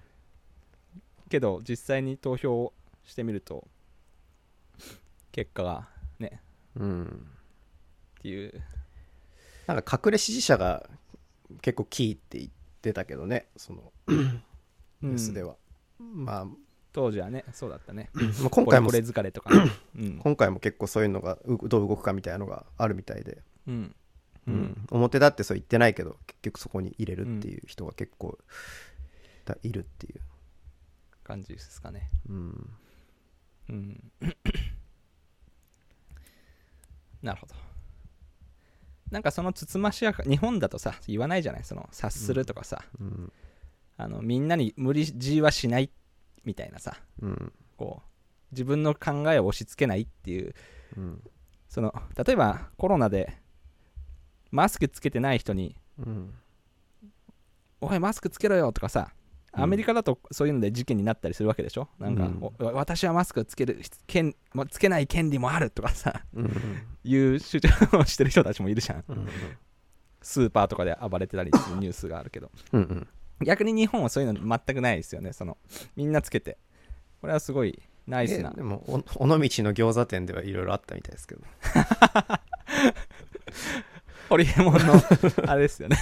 [1.30, 2.74] けど実際に投票
[3.06, 3.68] してみると
[5.32, 5.88] 結果が
[6.20, 6.42] ね。
[6.76, 7.28] うん。
[8.20, 8.64] っていう。
[9.68, 10.90] なんか隠れ支持者が
[11.62, 13.94] 結構キーって言ってたけどねその
[15.02, 15.56] ニュースでは、
[16.00, 16.48] まあ
[16.94, 18.10] 当時はねそうだったね。
[18.14, 20.18] まあ今回もこれ疲れとかね、うん。
[20.24, 23.96] 今回も結構そういうのがうどう動くかみたいなのがあるみたいで、うん。
[24.48, 24.56] ううん。
[24.62, 28.38] ん表だってそう言ってないけど結局そこに入れるっていう人が結構
[29.46, 30.22] だいるっていう、
[31.24, 32.10] 感じですかね。
[32.30, 32.70] うん、
[33.70, 34.12] うん。
[37.24, 37.56] なるほど。
[39.12, 41.64] なんかそのつつましやか日本だとさ言わないじゃない？
[41.64, 43.32] その察するとかさ、うん。
[43.98, 45.90] あのみんなに無理強いはしない
[46.46, 47.54] みたいなさうん。
[47.78, 48.08] こう
[48.52, 50.54] 自分の考えを押し付けないっていう
[50.98, 51.24] うん。
[51.70, 53.36] その例えばコロナで
[54.52, 56.34] マスクつけてない人にうん
[57.82, 59.14] 「おいマスクつけろよ」とかさ
[59.56, 59.64] うん。
[59.64, 61.88] アメリカだとそういうので事件になったりするわけでしょ？
[62.00, 62.44] なんか、うん。
[62.44, 66.52] お私はマスクつける権まつけない権利もあるとかさうん。
[67.04, 69.04] いう主張をしてる人たちもいるじゃん。
[69.08, 69.28] うん。
[70.22, 72.52] スーパーとかで暴れてたりするニュースがあるけど。
[72.72, 73.08] うんうん
[73.48, 75.34] 逆に日本はそういうの全くないですよね。
[75.34, 75.58] その
[75.96, 76.58] みんなつけて。
[77.22, 78.52] これはすごいナイスな。
[78.54, 79.40] えでもお尾道の
[79.74, 81.42] 餃子店ではいろいろあったみたいですけど。
[84.30, 84.94] ホリエモンの
[85.48, 85.98] あれですよね。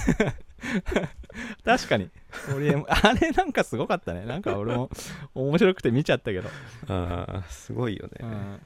[1.64, 2.10] 確かに。
[2.50, 4.24] ホリエモンあれなんかすごかったね。
[4.24, 4.90] なんか俺も
[5.34, 6.48] 面白くて見ちゃったけど。
[6.88, 8.60] ああすごいよね、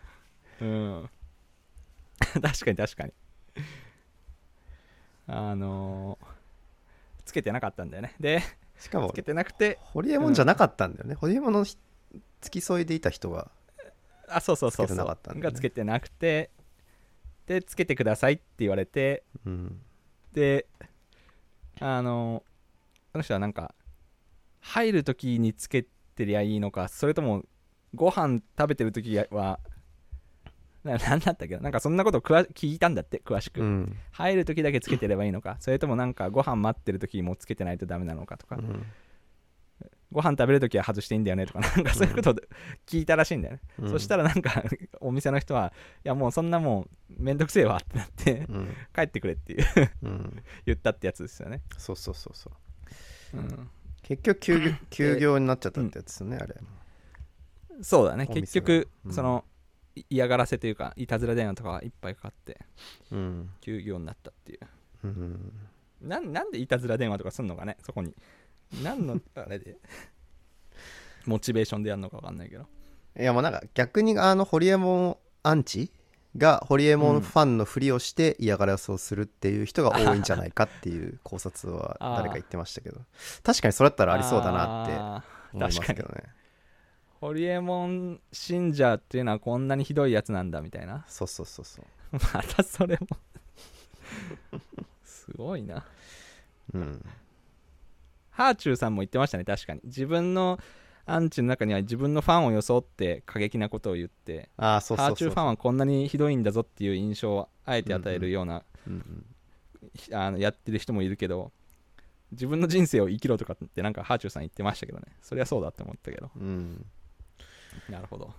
[0.60, 1.10] うん、うん、
[2.40, 3.12] 確かに確かに。
[5.28, 6.36] あのー
[7.26, 8.14] つけてなかったんだよね。
[8.18, 8.40] で
[8.78, 11.76] しかもつけてなくてホリエモンじゃなかったんだよね、ホリエモンのひ
[12.40, 13.50] 付き添いでいた人が
[14.28, 14.96] あそうそうそうそう。
[15.34, 15.40] ね。
[15.40, 16.50] がつけてなくて
[17.46, 19.80] でつけてくださいって言われてうん。
[20.32, 20.66] で
[21.80, 22.42] あの
[23.12, 23.74] あの人はなんか
[24.60, 27.44] 入る時につけてりゃいいのかそれとも
[27.94, 29.60] ご飯食べてる時は
[30.86, 31.62] な なんだったっけな？
[31.62, 33.96] なんかそんなこと聞いたんだって詳しく、うん。
[34.12, 35.56] 入る時だけつけてればいいのか？
[35.60, 38.86] それともなんかご飯待ってる時もつけてないとダメなのかとか、うん。
[40.12, 41.60] ご飯食べる時は外していいんだよねとか？
[41.60, 42.48] なんかそういうことで
[42.86, 43.90] 聞いたらしいんだよね、うん。
[43.90, 44.62] そしたらなんか
[45.00, 45.72] お店の人は
[46.04, 48.68] いやもうそんなもんめんどくせえわってなってうん。
[48.94, 49.64] 帰ってくれっていう
[50.02, 50.42] うん。
[50.64, 52.50] 言ったってやつですよね、そうそうそうそ
[53.34, 53.38] う。
[53.38, 53.70] うん、
[54.02, 56.54] 結局休業休業になっちゃったってやつですよね、あれ。
[57.82, 58.26] そうだね。
[58.28, 59.12] 結局、うん。
[59.12, 59.55] そのい
[60.10, 62.60] 嫌がらせというかいたずら電話とかがいっぱいかかって
[63.10, 64.60] うん、休業になったっていう。
[65.04, 65.52] うん、
[66.02, 68.14] なんなんでいたずら電話とかすんのかねそこに。
[68.82, 69.76] 何のあれで。
[71.26, 72.66] モチベーションでやるのか分かんないけど。
[73.18, 75.90] いやもうなんか逆にあのホリエモンアンチ
[76.36, 83.00] がホリエモンファンのふりをして嫌がらせをするっていう人が多いんじゃないかっていう考察は誰か言ってましたけど。
[83.42, 84.92] 確かにそれだったらありそうだなって
[85.54, 86.24] 思いますけどね
[87.20, 91.04] ホリエモン信者っていうのはこんなにひどいやつなんだみたいな。
[91.08, 91.84] そうそうそうそう。
[92.12, 93.06] またそれも。
[95.04, 95.84] すごいな。
[96.74, 97.04] うん
[98.30, 99.80] ハーチューさんも言ってましたね確かに。
[99.84, 100.60] 自分の
[101.06, 109.26] アンチの中には自分のファンを装って過激なことを言ってああそうそうそうハーチューファンはこんなにひどいんだぞっていう印象をあえて与えるような、うんうん
[110.12, 111.52] あのやってる人もいるけど
[112.32, 115.06] 自分の人生を生きろとかってなんかハーチューさん言ってましたけどね。
[115.22, 116.30] そりゃそうだって思ったけど。
[116.36, 116.84] うん
[117.88, 118.34] なるほど、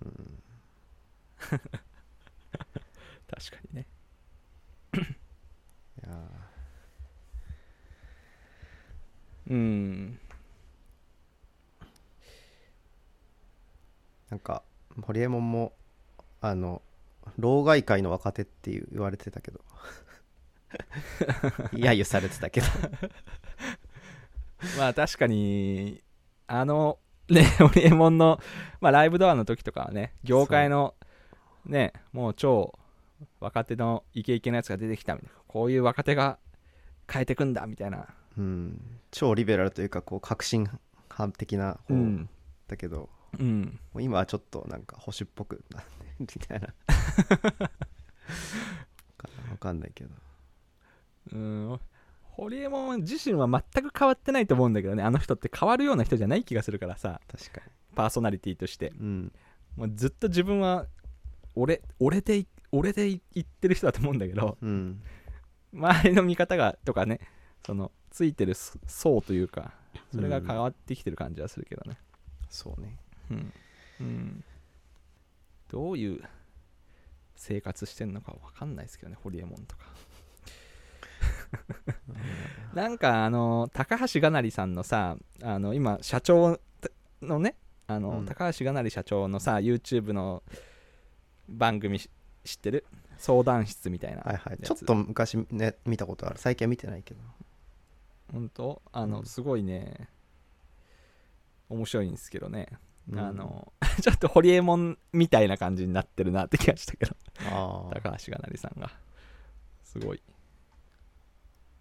[1.40, 1.60] 確
[3.50, 3.86] かにね。
[4.94, 6.30] いや
[9.48, 10.18] うん。
[10.18, 10.30] ー
[14.30, 14.62] なんか
[15.02, 15.72] ホリエモンも
[16.40, 16.82] あの
[17.36, 19.60] 老害界の若手って言われてたけど。
[21.74, 22.66] 揶揄されてたけど。
[24.78, 26.02] まあ確かに
[26.46, 26.98] あの
[27.32, 28.40] ねホリエモンの、
[28.80, 30.94] まあ、ライブドアの時とかはね業界の
[31.64, 32.78] ねもう超
[33.38, 36.38] 若手のイケイケなやつが出てきたみたいなこういう若手が
[37.10, 38.06] 変えてくんだみたいな。
[38.38, 39.00] うん。
[39.10, 42.28] 超リベラルというかこう革新派的な方うん。
[42.68, 43.80] だけど、うん。
[43.92, 45.90] もう今はちょっとなんか保守っぽくなって
[46.20, 46.68] みたいな。
[49.50, 50.10] わかんないけど。
[51.32, 51.80] うん
[52.40, 55.02] ホリエモン自身は全く変わってないと思うんだけどね。
[55.02, 57.20] あの人って変わるような人じゃない気がするからさ。
[57.30, 57.60] 確か
[57.94, 58.94] パーソナリティとして。
[58.94, 59.32] にうん。
[59.76, 60.86] もうずっと自分は
[61.54, 64.56] 俺俺でい俺でい言ってる人だと思うんだけど。
[64.62, 65.02] うん。
[65.74, 67.20] 周りの見方がとかね。
[67.66, 69.74] そのついてる層層というか
[70.10, 71.98] それが変わってきてる感じはするけどね。
[72.48, 72.96] そうね。
[73.30, 73.52] うん、
[74.00, 74.44] うん、
[75.68, 76.22] どういう
[77.36, 79.18] 生活してんのか分かんないですけどね。
[79.22, 79.84] ホリエモンとか
[82.74, 86.60] なんかあの高橋がなりさんのさあの今社長
[87.22, 88.26] のねあの、うん。
[88.26, 90.42] 高橋がなり社長のさ YouTube の
[91.48, 92.08] 番組し
[92.44, 92.86] 知ってる？
[93.18, 94.58] 相談室みたいなはいはい。
[94.62, 96.38] ちょっと昔ね見たことある。
[96.38, 97.20] 最近は見てないけど。
[98.32, 98.82] 本当？
[98.92, 99.26] あの、うん。
[99.26, 100.08] すごいね。
[101.68, 102.68] 面白いんですけどね、
[103.10, 103.18] うん。
[103.18, 107.16] あの ちょっとホリエモンみたいな感じになってるなって気がしたけど。
[107.50, 108.90] ああ高橋がなりさんが。
[109.84, 110.22] すごい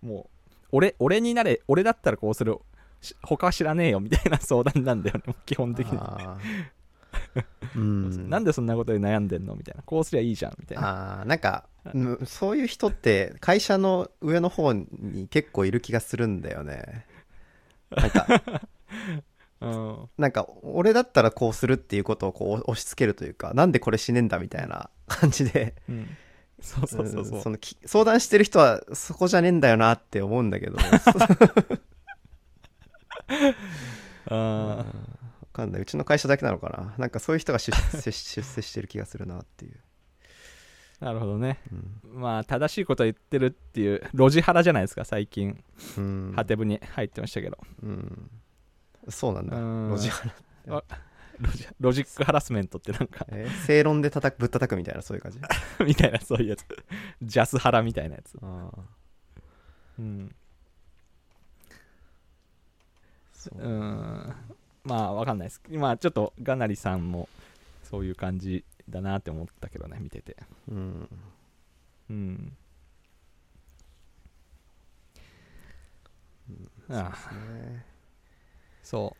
[0.02, 2.58] もう俺俺になれ俺だったらこうする。
[3.02, 5.98] し他は知らねえよみたいな相談なんだよね基本的に、
[7.76, 8.30] うん。
[8.30, 17.06] なんでそんなことで悩んでんのみたいなこうすりゃいいじゃんみたいなあーなんかうんそういう人って会社の上の方に結構いる気がするんだよね
[17.92, 18.28] なんか
[19.62, 26.08] うんなんか俺だったらこうするっていうことをこう押し付けるというかなんでこれしねえんだみたいな感じでうん
[26.62, 30.78] そうそうそうそう、んそのき相談してる人はそこじゃねえんだよなって思うんだけど。
[34.32, 34.86] あわ
[35.54, 35.82] かんない。
[35.82, 36.94] うちの会社だけなのかな。
[36.98, 41.60] なんかそういう人が出 世出世してる気がするなっていう、ーなるほどね。
[41.72, 42.22] うん。
[42.22, 45.64] まあ正しいこと言ってるっていうロジハラじゃないですか最近。
[45.98, 46.34] うん。
[46.36, 48.30] ハテブに入ってましたけど、うん、
[49.08, 49.58] そうなんだ。
[49.58, 49.90] うん。
[49.92, 50.34] ロジハ
[50.66, 50.84] ラ
[51.40, 53.26] ロジロジックハラスメントってなんか。
[53.30, 55.40] えー正論で叩くぶったたくみたいなそういう感じ？
[55.86, 56.66] みたいなそういうやつ。
[57.22, 58.38] ジャスハラみたいなやつ。
[58.42, 58.80] ああ
[60.00, 60.36] うん。
[63.34, 63.60] そう。
[63.60, 64.34] うん。
[64.84, 65.62] まあわかんないです。
[65.70, 67.30] まあちょっとガナリさんも
[67.84, 70.36] そういう感じだなって思ったけどね見てて。
[70.68, 71.10] うん。
[72.10, 72.58] うん。
[76.90, 77.36] ああ。
[77.36, 77.86] ね
[78.84, 79.16] そ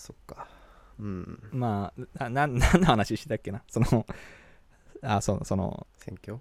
[0.00, 0.48] そっか。
[0.98, 1.42] うん。
[1.52, 3.62] うまあ 何の話してたっけな？
[3.68, 4.06] その
[5.02, 6.38] あそうその選挙、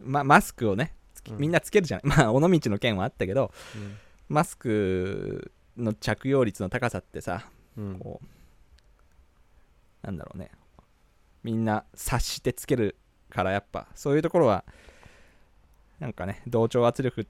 [0.00, 0.94] ま、マスクをね
[1.38, 3.96] みんなつけるじゃない、 まあ尾道の件はあったけどうん。
[4.28, 7.98] マスクの着用率の高さってさうん。
[7.98, 10.50] こうなんだろうね。
[11.42, 12.96] みんな察してつける
[13.30, 14.64] からやっぱそういうところは
[16.00, 17.26] なんかね同調圧力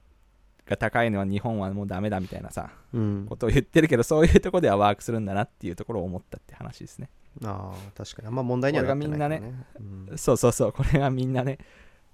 [0.67, 3.25] が高いのは日本はもうダメだみたいなさうん。
[3.27, 7.09] ことを言ってるけどそういうところではワークするんだなっていうところを思ったって話ですね。
[7.43, 8.27] ああ確かに。
[8.27, 9.65] あんま問題にはなってないからこれね。
[10.09, 10.17] うん。
[10.17, 10.71] そうそうそう。
[10.71, 11.57] これがみんなね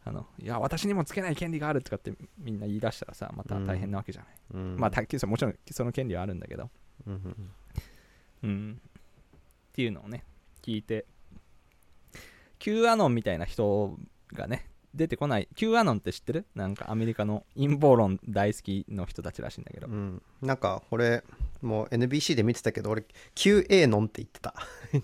[0.06, 4.78] あのいや私にもつけない権利があるとかってみんな言い出したらさまた大変なわけじゃない、うん。
[4.78, 6.70] まあたもちろんその権利はあるんだけど。
[7.08, 7.52] うんうん
[8.44, 8.82] うん。
[8.82, 10.24] っていうのをね
[10.62, 11.06] 聞いて
[12.60, 13.98] Q アノンみたいな人
[14.34, 15.48] がね出てこない。
[15.56, 16.46] Q アノンって知ってる？
[16.56, 20.22] なんかアメリカの陰謀論大好きの人たちらしいんだけど、うん。
[20.42, 21.24] なんかこれ
[21.62, 24.54] もう NBC で見てたけど俺 QA ノンって言ってた。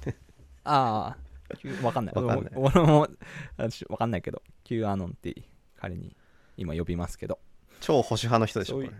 [0.63, 1.86] ああ。
[1.86, 2.15] わかんない。
[2.15, 2.54] わかんない。
[2.56, 3.08] 俺も
[3.58, 5.36] 私わかんないけど Q アノンって
[5.75, 6.15] 仮に
[6.58, 7.39] 今呼びますけど。
[7.80, 8.91] 超保守派の人でしょこれ。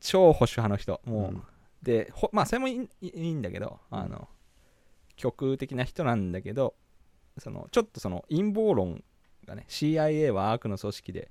[0.00, 1.00] 超保守派の人。
[1.04, 1.42] もう、うん。
[1.82, 4.28] でほまあそれもいいいいんだけどあの
[5.16, 6.74] 極右的な人なんだけど
[7.38, 9.02] そのちょっとその陰謀論
[9.46, 11.30] がね CIA は悪の組織で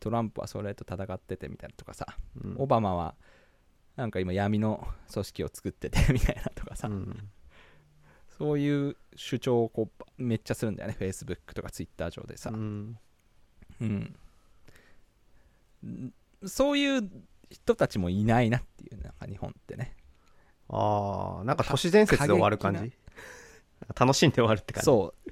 [0.00, 2.06] トランプはそれと戦っててみたいなとかさ、
[2.42, 2.56] うん。
[2.58, 3.14] オバマは
[3.96, 7.30] なんか今闇の組織を作ってて みたいなとかさ、うん。
[8.28, 12.98] そういう主張をこうめっちゃするんだよね Facebook とか Twitter 上でさ、うん。
[13.80, 14.16] うん。
[15.84, 16.14] ん
[16.46, 17.10] そういう
[17.50, 19.94] 人たちもいないなっていうなんか日本ってね。
[20.68, 22.92] ああなんか都市伝説で終わる感過じ
[23.98, 24.84] 楽しんで終わるって感じ？
[24.84, 25.30] そう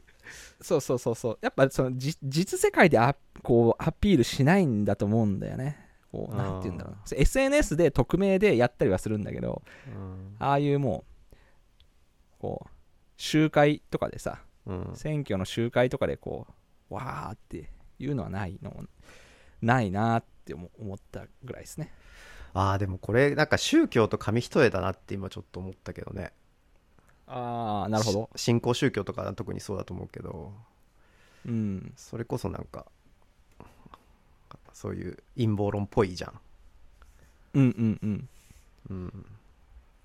[0.60, 1.38] そうそうそうそう。
[1.40, 5.88] やっぱそのじ実世界でアこうアピールしないんだと思うんだよね。
[6.10, 7.00] こうなんて言うんだろうな。
[7.10, 10.36] SNS で匿名でやったりはするんだけどうん。
[10.38, 11.34] ああいうもう
[12.40, 12.70] こう
[13.16, 14.90] 集会とかでさうん。
[14.94, 16.46] 選挙の集会とかでこ
[16.90, 18.74] うわーっていうのはないの
[19.60, 21.92] ないなって思思ったぐらいですね。
[22.54, 26.32] ああでもこれなんか宗教と紙一重だなって今ちょっと思ったけどね
[27.28, 28.30] ああなるほど。
[28.36, 30.52] し新興宗教とか特にそうだと思うけど。
[31.46, 31.92] うん。
[31.96, 32.86] それこそなんか
[34.72, 36.40] そういう陰謀論っぽいじゃん。
[37.54, 38.28] うんうんうん。
[38.90, 39.26] うん。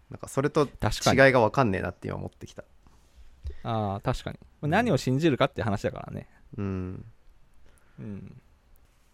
[0.10, 0.70] なんかそれと違い
[1.32, 2.64] が分かんねえなって今思ってきた。
[3.64, 4.40] ああ確かに。
[4.62, 6.28] 何を信じるかって話だからね。
[6.58, 7.06] うん。
[8.00, 8.42] うん。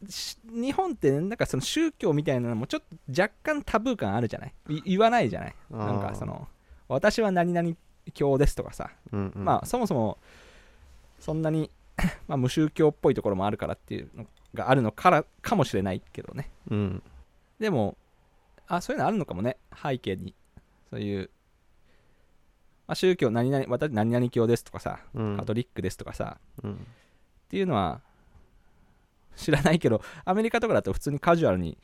[0.07, 2.83] し日本ってなんかその宗教みたいなのもちょっ
[3.13, 4.53] と若干タブー感あるじゃない？
[4.69, 5.55] い言わないじゃない？
[5.69, 6.47] なんかその
[6.87, 7.75] 私は何々
[8.11, 9.45] 教ですとかさ、うんうん。
[9.45, 10.17] まあそもそも
[11.19, 11.69] そんなに
[12.27, 16.51] まあ無宗教っぽいところもあるからっていうのがあるのからかもしれないけどね。
[16.69, 17.03] うん。
[17.59, 17.97] でも
[18.67, 19.57] あそういうのあるのかもね。
[19.75, 20.35] 背景に。
[20.89, 21.29] そういう、
[22.87, 25.37] まあ、宗教何々私何々教ですとかさうん。
[25.37, 26.73] カトリックですとかさ、うん。
[26.75, 26.77] っ
[27.49, 28.01] ていうのは
[29.35, 31.77] 知らないけどアメリカとかだと普通にカジュアルに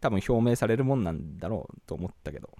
[0.00, 2.50] 多分表明されるもんなんだろうと思ったけど。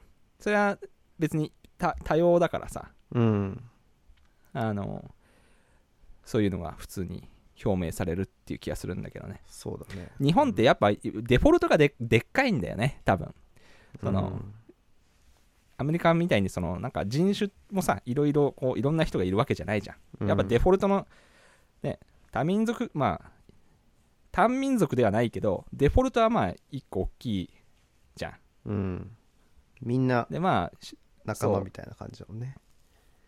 [0.41, 0.79] それは
[1.19, 2.91] 別に多多様だからさ。
[3.13, 3.63] うん。
[4.53, 5.05] あの
[6.25, 7.29] そういうのが普通に
[7.65, 9.41] 表明されるっていう気がするんだけどね。
[9.47, 10.11] そうだね。
[10.21, 13.35] 日本ってやっぱデフォルトがででっかいんだよね多分。
[14.03, 14.41] その
[15.79, 20.29] アメリカみたいにそのなんか人種もさいろいろこういろんな人がいるわけじゃないじゃん。
[20.29, 21.07] やっぱデフフォルトの、
[21.83, 21.99] ね、
[22.33, 23.31] 多民族、まあ、
[24.33, 27.51] 単民族ではないけど、デフォルトはまあ、一個大きい
[28.17, 28.35] じゃん。
[28.67, 29.11] うん。
[29.81, 30.97] みんなで、まあ、し
[31.29, 32.57] 仲間みたいな感じだもんね。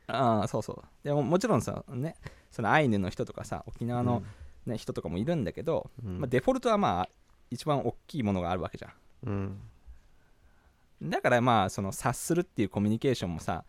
[0.07, 0.85] ああ、そうそう。
[1.05, 2.17] でも、もちろんさ、ね、
[2.51, 4.23] そのアイヌの人とかさ、沖縄の、
[4.67, 6.21] ね人とかもいるんだけど、うん。
[6.21, 7.09] まあ、デフォルトはまあ、
[7.51, 8.93] 一番大きいものがあるわけじゃん。
[9.27, 11.11] うん。
[11.11, 13.65] だからまあ、その察するっていうコミュニケーションもさ、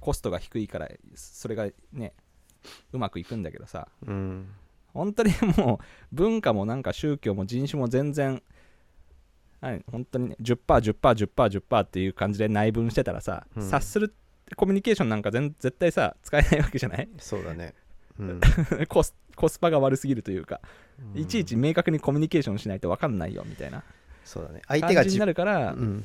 [0.00, 2.12] コストが低いから、それがね、
[2.92, 4.48] うまくいくんだけどさ、うん。
[4.92, 8.42] 本当にもう文化もなんか宗教も人種も全然はい
[9.90, 13.62] 本当にね 10%10%10%10% っていう感じで内分してたらさ、うん。
[13.62, 14.14] 察する
[14.56, 17.08] コミュニケーションなんか全絶対さ使えないわけじゃない？
[17.18, 17.74] そうだね。
[18.18, 18.40] うん。
[18.88, 20.60] コスコスパが悪すぎるというか、
[21.14, 21.20] うん。
[21.20, 23.82] いちいち明確にコミュニケーションしないと分かんないよみたいな
[24.24, 24.62] そうだね。
[24.66, 26.04] 相手がになるから、うん。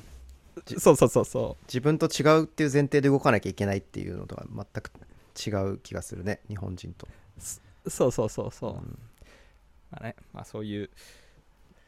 [0.77, 4.91] そうそうそうそ自分と違うっていう前提で動かなきゃいけないっていうのとは全く
[5.37, 7.07] 違う気がするね日本人と、
[7.85, 8.99] うそうそうそうそう、うん。
[9.91, 10.89] まあねまあ、そういう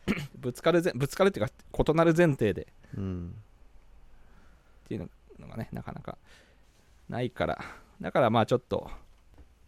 [0.37, 1.53] ぶつかるぜぶつかるっていうか
[1.91, 2.67] 異なる前提で。
[2.97, 3.35] うん
[4.85, 6.17] っていうのがねなかなか
[7.09, 7.63] ないから。
[8.01, 8.89] だからまあちょっと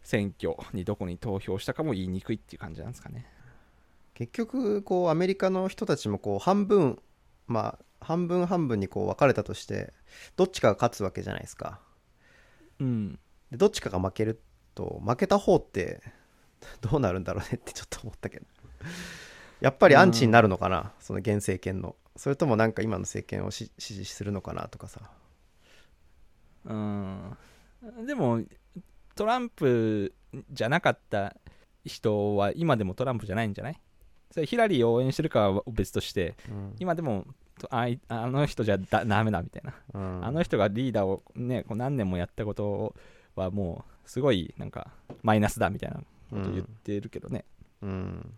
[0.02, 3.26] 選挙にどこに投票したかも言いにくいっていう感じなんですかね。
[4.14, 7.00] 結局こうアメリカの人たちもこう半分
[7.46, 9.92] まあ半分半分にこう分かれたとして
[10.36, 11.80] どっちかが勝つわけじゃないですか。
[12.80, 13.18] うん。
[13.50, 14.40] でどっちかが負ける
[14.74, 16.02] と負けた方って
[16.80, 18.46] どうなるんだろうねってちょっと思ったけど
[19.64, 21.96] やっぱりアンチになるのかな、その現政権の。
[22.16, 25.00] それともなんか今の政権をし支持するのかなとかさ。
[26.66, 27.36] うん。
[28.06, 28.42] でも
[29.14, 30.12] トランプ
[30.50, 31.34] じゃなかった
[31.84, 33.80] 人は今でもトランプじゃないんじゃない？
[34.30, 36.74] それヒラリーを応援してるかは別としてうん。
[36.78, 37.24] 今でも
[37.58, 39.74] とあいあの人じゃだダメだみたいな。
[39.94, 40.26] うん。
[40.26, 42.94] あの人がリーダーをねこう何年もやったこと
[43.34, 44.88] はもうすごいなんか
[45.22, 47.46] マイナスだみたいなこと言ってるけどね。
[47.82, 48.34] うん。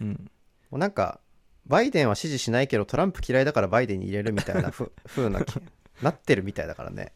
[0.00, 0.30] うん
[0.70, 1.20] もうなんか
[1.66, 5.54] バイデンは支持しないけどトランプ嫌いだからバイデンに入れるみたいな ふ風なき
[6.02, 7.12] なってるみたいだからね、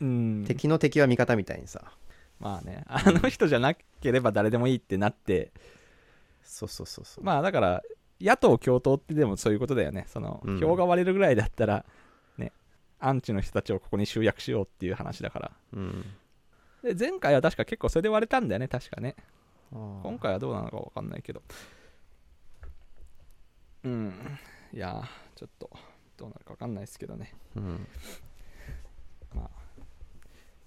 [0.00, 0.44] うん。
[0.46, 1.92] 敵の敵は味方みたいにさ。
[2.38, 2.84] まあね。
[2.86, 5.52] あの人じゃなければ誰でもいいってなって。
[6.42, 7.82] そうそうそうそう、まあだから
[8.20, 10.06] 野党共闘ってでもそういうことだよね。
[10.08, 10.60] その、うん。
[10.60, 11.84] 票が割れるぐらいだったら
[12.38, 12.52] ね
[12.98, 15.52] アンチの人たちをここに集約しようっていう話だから。
[15.74, 16.04] うん、
[16.82, 19.16] で前回は確か結構それで割れたんだよね確かね。
[19.72, 21.42] 今今回はどうなのか分かんないけど
[23.84, 24.38] うん。
[24.72, 25.70] いやーちょっと
[26.16, 27.34] どうなるか分かんないですけどね。
[27.56, 27.86] うん、
[29.34, 29.50] まあ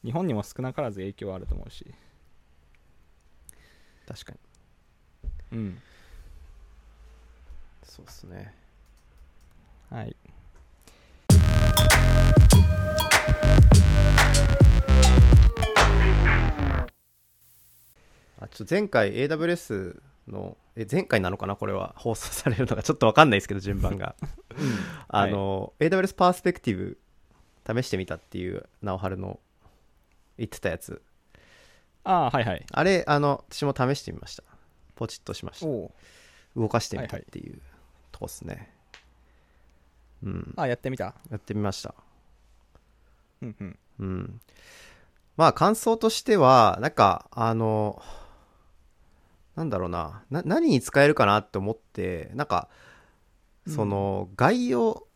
[0.03, 1.93] 日本にも少なからず影響はあると思うし。
[4.07, 4.33] 確か
[5.53, 5.59] に。
[5.59, 5.81] うん。
[7.83, 8.53] そうっすね。
[9.89, 10.15] はい。
[18.39, 21.93] あちょっと前回 AWS のえ前回なのかなこれは。
[21.97, 24.15] 放送されるのがちょっと分かんないですけど順番が。
[25.07, 26.97] あの、AWS パースペクティブ
[27.81, 29.39] 試してみたっていう直春の
[30.37, 31.01] 言ってたやつ。
[32.03, 32.65] ああはいはい。
[32.71, 34.43] あれあの私も試してみました。
[34.95, 35.67] ポチッとしました。
[35.67, 35.91] お
[36.55, 37.61] 動かしてみたっていう
[38.11, 38.71] とこっすね、
[40.21, 40.53] うん。
[40.57, 41.15] あやってみた？
[41.29, 41.95] やってみました。
[43.41, 43.79] うんうん。
[43.99, 44.41] うん。
[45.37, 48.01] まあ感想としてはなんかあの
[49.55, 50.23] なんだろうな。
[50.29, 52.69] な何に使えるかなって思ってなんか
[53.67, 55.07] その概要、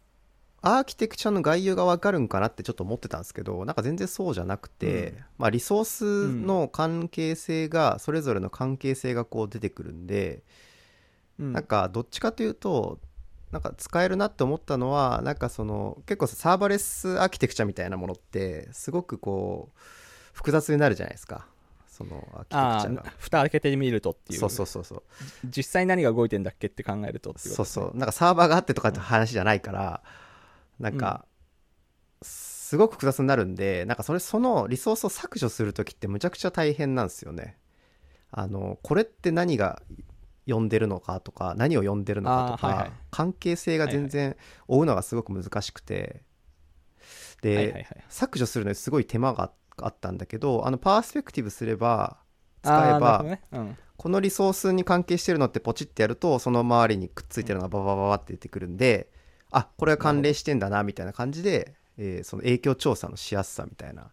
[0.62, 5.18] アーキテクチャの概要が分かるんかなってちょっと思ってたんですけどなんか全然そうじゃなくて、うん。
[5.40, 10.44] まあ、リソースの関係性が、それぞれの関係性がこう出てくるんで、
[11.40, 11.54] うん。
[11.54, 13.00] なんかどっちかというと
[13.52, 19.80] なんか使えるなって思ったのはなんかその結構サーバレスアーキテクチャみたいなものってすごくこう
[20.34, 21.48] 複雑になるじゃないですか
[21.98, 24.40] そのアーキテクチあャがあ蓋開けてみるとっていう。
[24.40, 25.04] そうそうそうそう。
[25.46, 27.98] 実際何が動いてんだっけって考えるとそうそう。
[27.98, 30.04] なんかサーバーがあってとかって話じゃないから
[30.80, 31.26] なんか、
[32.22, 37.58] すごく複雑になるんでなんかそれそのリソースを削除する時ってむちゃくちゃ大変なんですよね。
[38.30, 39.82] あのこれって何が
[40.46, 42.92] 呼んでるのかとか何を呼んでるのかとか、はいはい。
[43.10, 44.36] 関係性が全然
[44.68, 46.22] 追うのがすごく難しくて、
[47.42, 47.86] で、はいはいはい。
[48.10, 49.54] 削除するのにすごい手間があっ
[50.00, 52.18] たんだけどあのパースペクティブすれば
[52.64, 59.10] 使えば、ねうんこのリソースに関係してるのってポチってやるとその周りにくっついてるのがババババって出てくるんで、
[59.50, 64.12] あこれは関連してんだなみたいな感じで、えーその影響調査のしやすさみたいな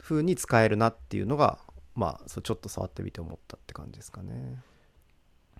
[0.00, 1.58] 風に使えるなっていうのが
[1.96, 4.62] まあそうちょっと触ってみて思ったって感じですかね。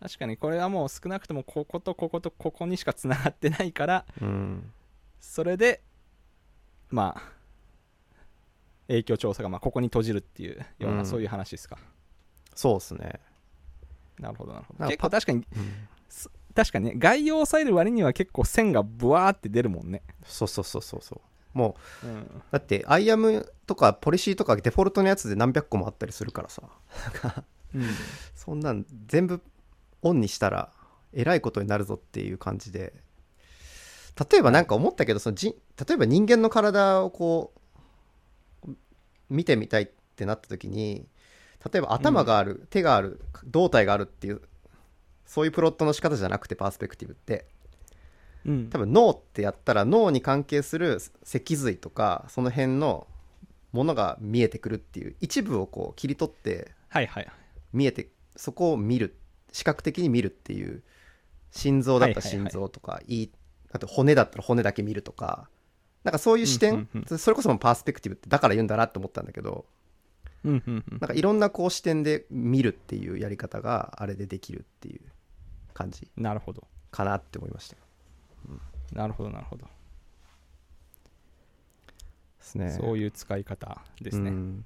[0.00, 4.72] 確かにこれはもう少なくともこことこことここにしかつながってないからうん、
[5.20, 5.82] それで
[6.90, 7.37] まあ
[8.88, 11.06] 影響調査がまあここに閉じるっていうような、うん。
[11.06, 11.78] そういう話ですか？
[12.54, 13.20] そうですね。
[14.18, 14.80] なるほどなるほど。
[14.80, 15.44] なんか結構確かにうん。
[16.54, 21.20] 確かにね概要を押さえる割には結構線がブワーって出るもんね、そうそうそうそうそ
[21.54, 21.58] う。
[21.58, 26.62] もううん、だって IAM とかポリシーとかデフォルトのやつで何百個もあったりするからさ。
[27.74, 27.82] うん。
[28.34, 29.40] そんなん全部
[30.02, 30.72] オンにしたら
[31.12, 32.92] えらいことになるぞっていう感じで。
[34.32, 35.54] 例えばなんか思ったけどそのじ
[35.86, 37.57] 例えば人間の体をこう
[39.30, 41.06] 見てみたいってなった時に
[41.72, 44.40] 例えば頭がある、手がある胴体があるっていう
[45.26, 47.46] そういうプロットの仕方じゃなくてパースペクティブって。
[48.46, 48.70] うん。
[48.70, 53.06] 多分脳ってやったら脳に関係する脊髄とかその辺の
[53.72, 57.28] ものが見えてくるっていう一部をこう切り取ってはいはい。
[57.72, 59.16] 見えてそこを見る
[59.52, 60.82] 視覚的に見るっていう
[61.50, 63.30] 心臓だったら心臓とか、いい
[63.72, 65.48] あと骨だったら骨だけ見るとか
[66.08, 69.66] なんかそういう視点、うんうんそれこそもパースペクティブってだから言うんだなって思ったんだけど
[70.42, 70.98] うんうんうん。
[71.00, 75.02] なんかいろんなこう視点で見るっていうやり方があれでできるっていう
[75.74, 76.66] 感じなるほど。
[76.90, 77.76] かなって思いました。
[78.92, 79.70] なるほどなるほど、で
[82.40, 82.70] すね。
[82.70, 84.64] そういう使い方ですね、うん。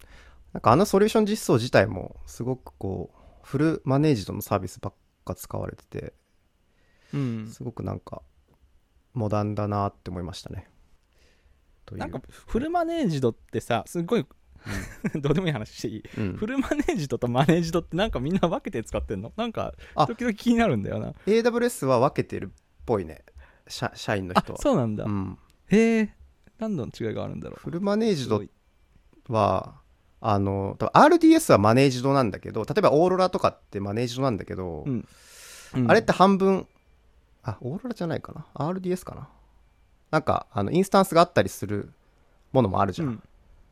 [0.53, 6.12] なんかあのソリューション実装自体もすごくこうフルマネージドのサービスばっか使われてて
[7.12, 7.49] うん。
[7.49, 8.22] すごくなんか
[9.12, 10.68] モダンだなって思いましたね。
[11.93, 12.01] という。
[12.01, 14.26] なんかフルマネージドってさすごい、
[15.20, 16.32] どうでもいい話していい、うん。
[16.34, 19.32] フルマネージドとマネージドってなんかみんな分けて使ってんの？
[19.36, 20.07] なんかあ。
[20.07, 21.12] 時々気になるんだよな。
[21.26, 22.49] AWS は分けてるっ
[22.86, 23.24] ぽいね。
[23.68, 24.59] 社社員のあ人は。
[24.61, 25.38] そうなんだ、うん。
[25.68, 26.14] へえ。
[26.59, 27.61] 何の違いがあるんだろう。
[27.61, 28.43] フルマネージド
[29.28, 29.80] は
[30.20, 35.09] あの RDS はマネージドなんだけど例えばオーロラとかってマネージドなんだけど、うん。
[35.74, 35.90] うん。
[35.90, 36.68] あれって半分
[37.43, 39.28] あオーロラじゃないかな？RDS かな？
[40.12, 41.90] なんかあのインスタンスがあったりする
[42.52, 43.22] ものもあるじゃん、うん。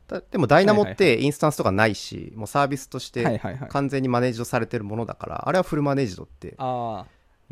[0.07, 3.69] だでもダイナモっはいてインスタンスとかないし、もうサービスとしてはいはいはい。
[3.69, 6.65] 完全にマネージドされてるものだから、あれはフルマネージドって言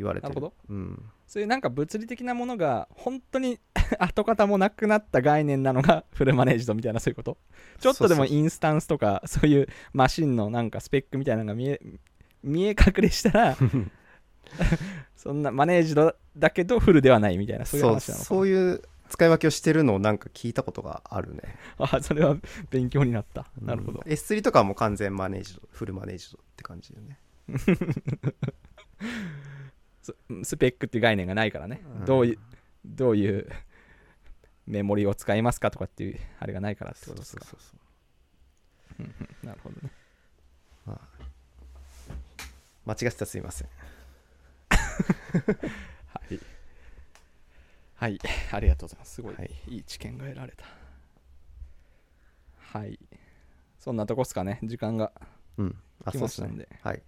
[0.06, 0.28] われてる。
[0.28, 0.52] なるほど。
[0.68, 3.60] うん、そういうなんか物理的なものが本当に
[4.00, 7.38] 跡形もなくなった概念なのが フルマネージドみたいなそういうこと？
[7.78, 11.80] ちょっとでもインスタンスとかそういうマシンのなんかスペックみたいなのが見え
[12.42, 13.56] 見え隠れしたら
[15.16, 21.42] そんなマネージドだけどフルではないみたいなそういう話なのかそういう使い分けをしてるのをなんか聞いたことがあるね。
[21.78, 22.36] あそれは
[22.70, 23.50] 勉強になった。
[23.60, 24.02] なるほど。
[24.04, 27.18] うん S3 とかはもう完全マネージドフルマネージドって感じだよね。
[30.02, 32.04] ススペックっていう概念がないからね、うん。
[32.04, 32.38] どういう
[32.84, 33.48] どういう
[34.66, 37.44] メモリを使いますかとかっていうあれがないからってことですか。
[37.44, 37.76] そうそう
[38.96, 39.04] そ
[39.42, 39.90] うなるほどね。
[42.86, 43.68] 間違ってたらすいません
[45.00, 46.40] はい。
[47.94, 48.18] はい、
[48.52, 49.14] ありがとうございます。
[49.14, 50.64] すごい、はいい、い知見が得られた。
[52.58, 52.98] はい。
[53.78, 55.12] そんなとこっすかね、時間が
[55.58, 56.68] うんあ来ましたんで。
[56.82, 57.02] はい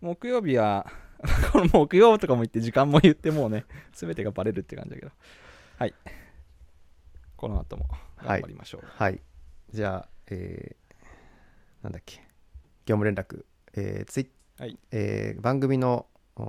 [0.00, 0.90] 木曜日は、
[1.52, 3.64] この木曜とかも言って時間も言ってもうね、
[3.94, 5.12] すべてがバレるって感じだけど。
[5.78, 5.94] はい。
[7.36, 7.88] この後も
[8.18, 8.86] 頑張りましょう。
[8.86, 9.20] はい
[9.70, 11.04] じゃあえー
[11.82, 12.18] なんだっけ
[12.86, 14.78] 業務連絡えーツイはい。
[14.90, 16.42] えー番組のフ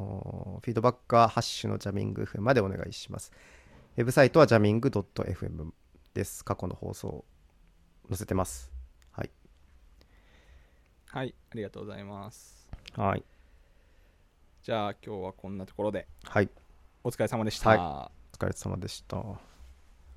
[0.63, 3.31] ィードバックはハッシュのジャミング FM までお願いします。
[3.97, 5.71] ウェブサイトはジャミング .fm
[6.13, 6.43] です。
[6.43, 7.23] 過去の放送
[8.07, 8.71] 載せてます。
[9.11, 9.29] はい。
[11.07, 12.67] はい、ありがとうございます。
[12.95, 13.23] はい。
[14.63, 16.49] じゃあ今日はこんなところではい。
[17.03, 17.69] お疲れ様でした。
[17.69, 19.54] はお疲れ様でした。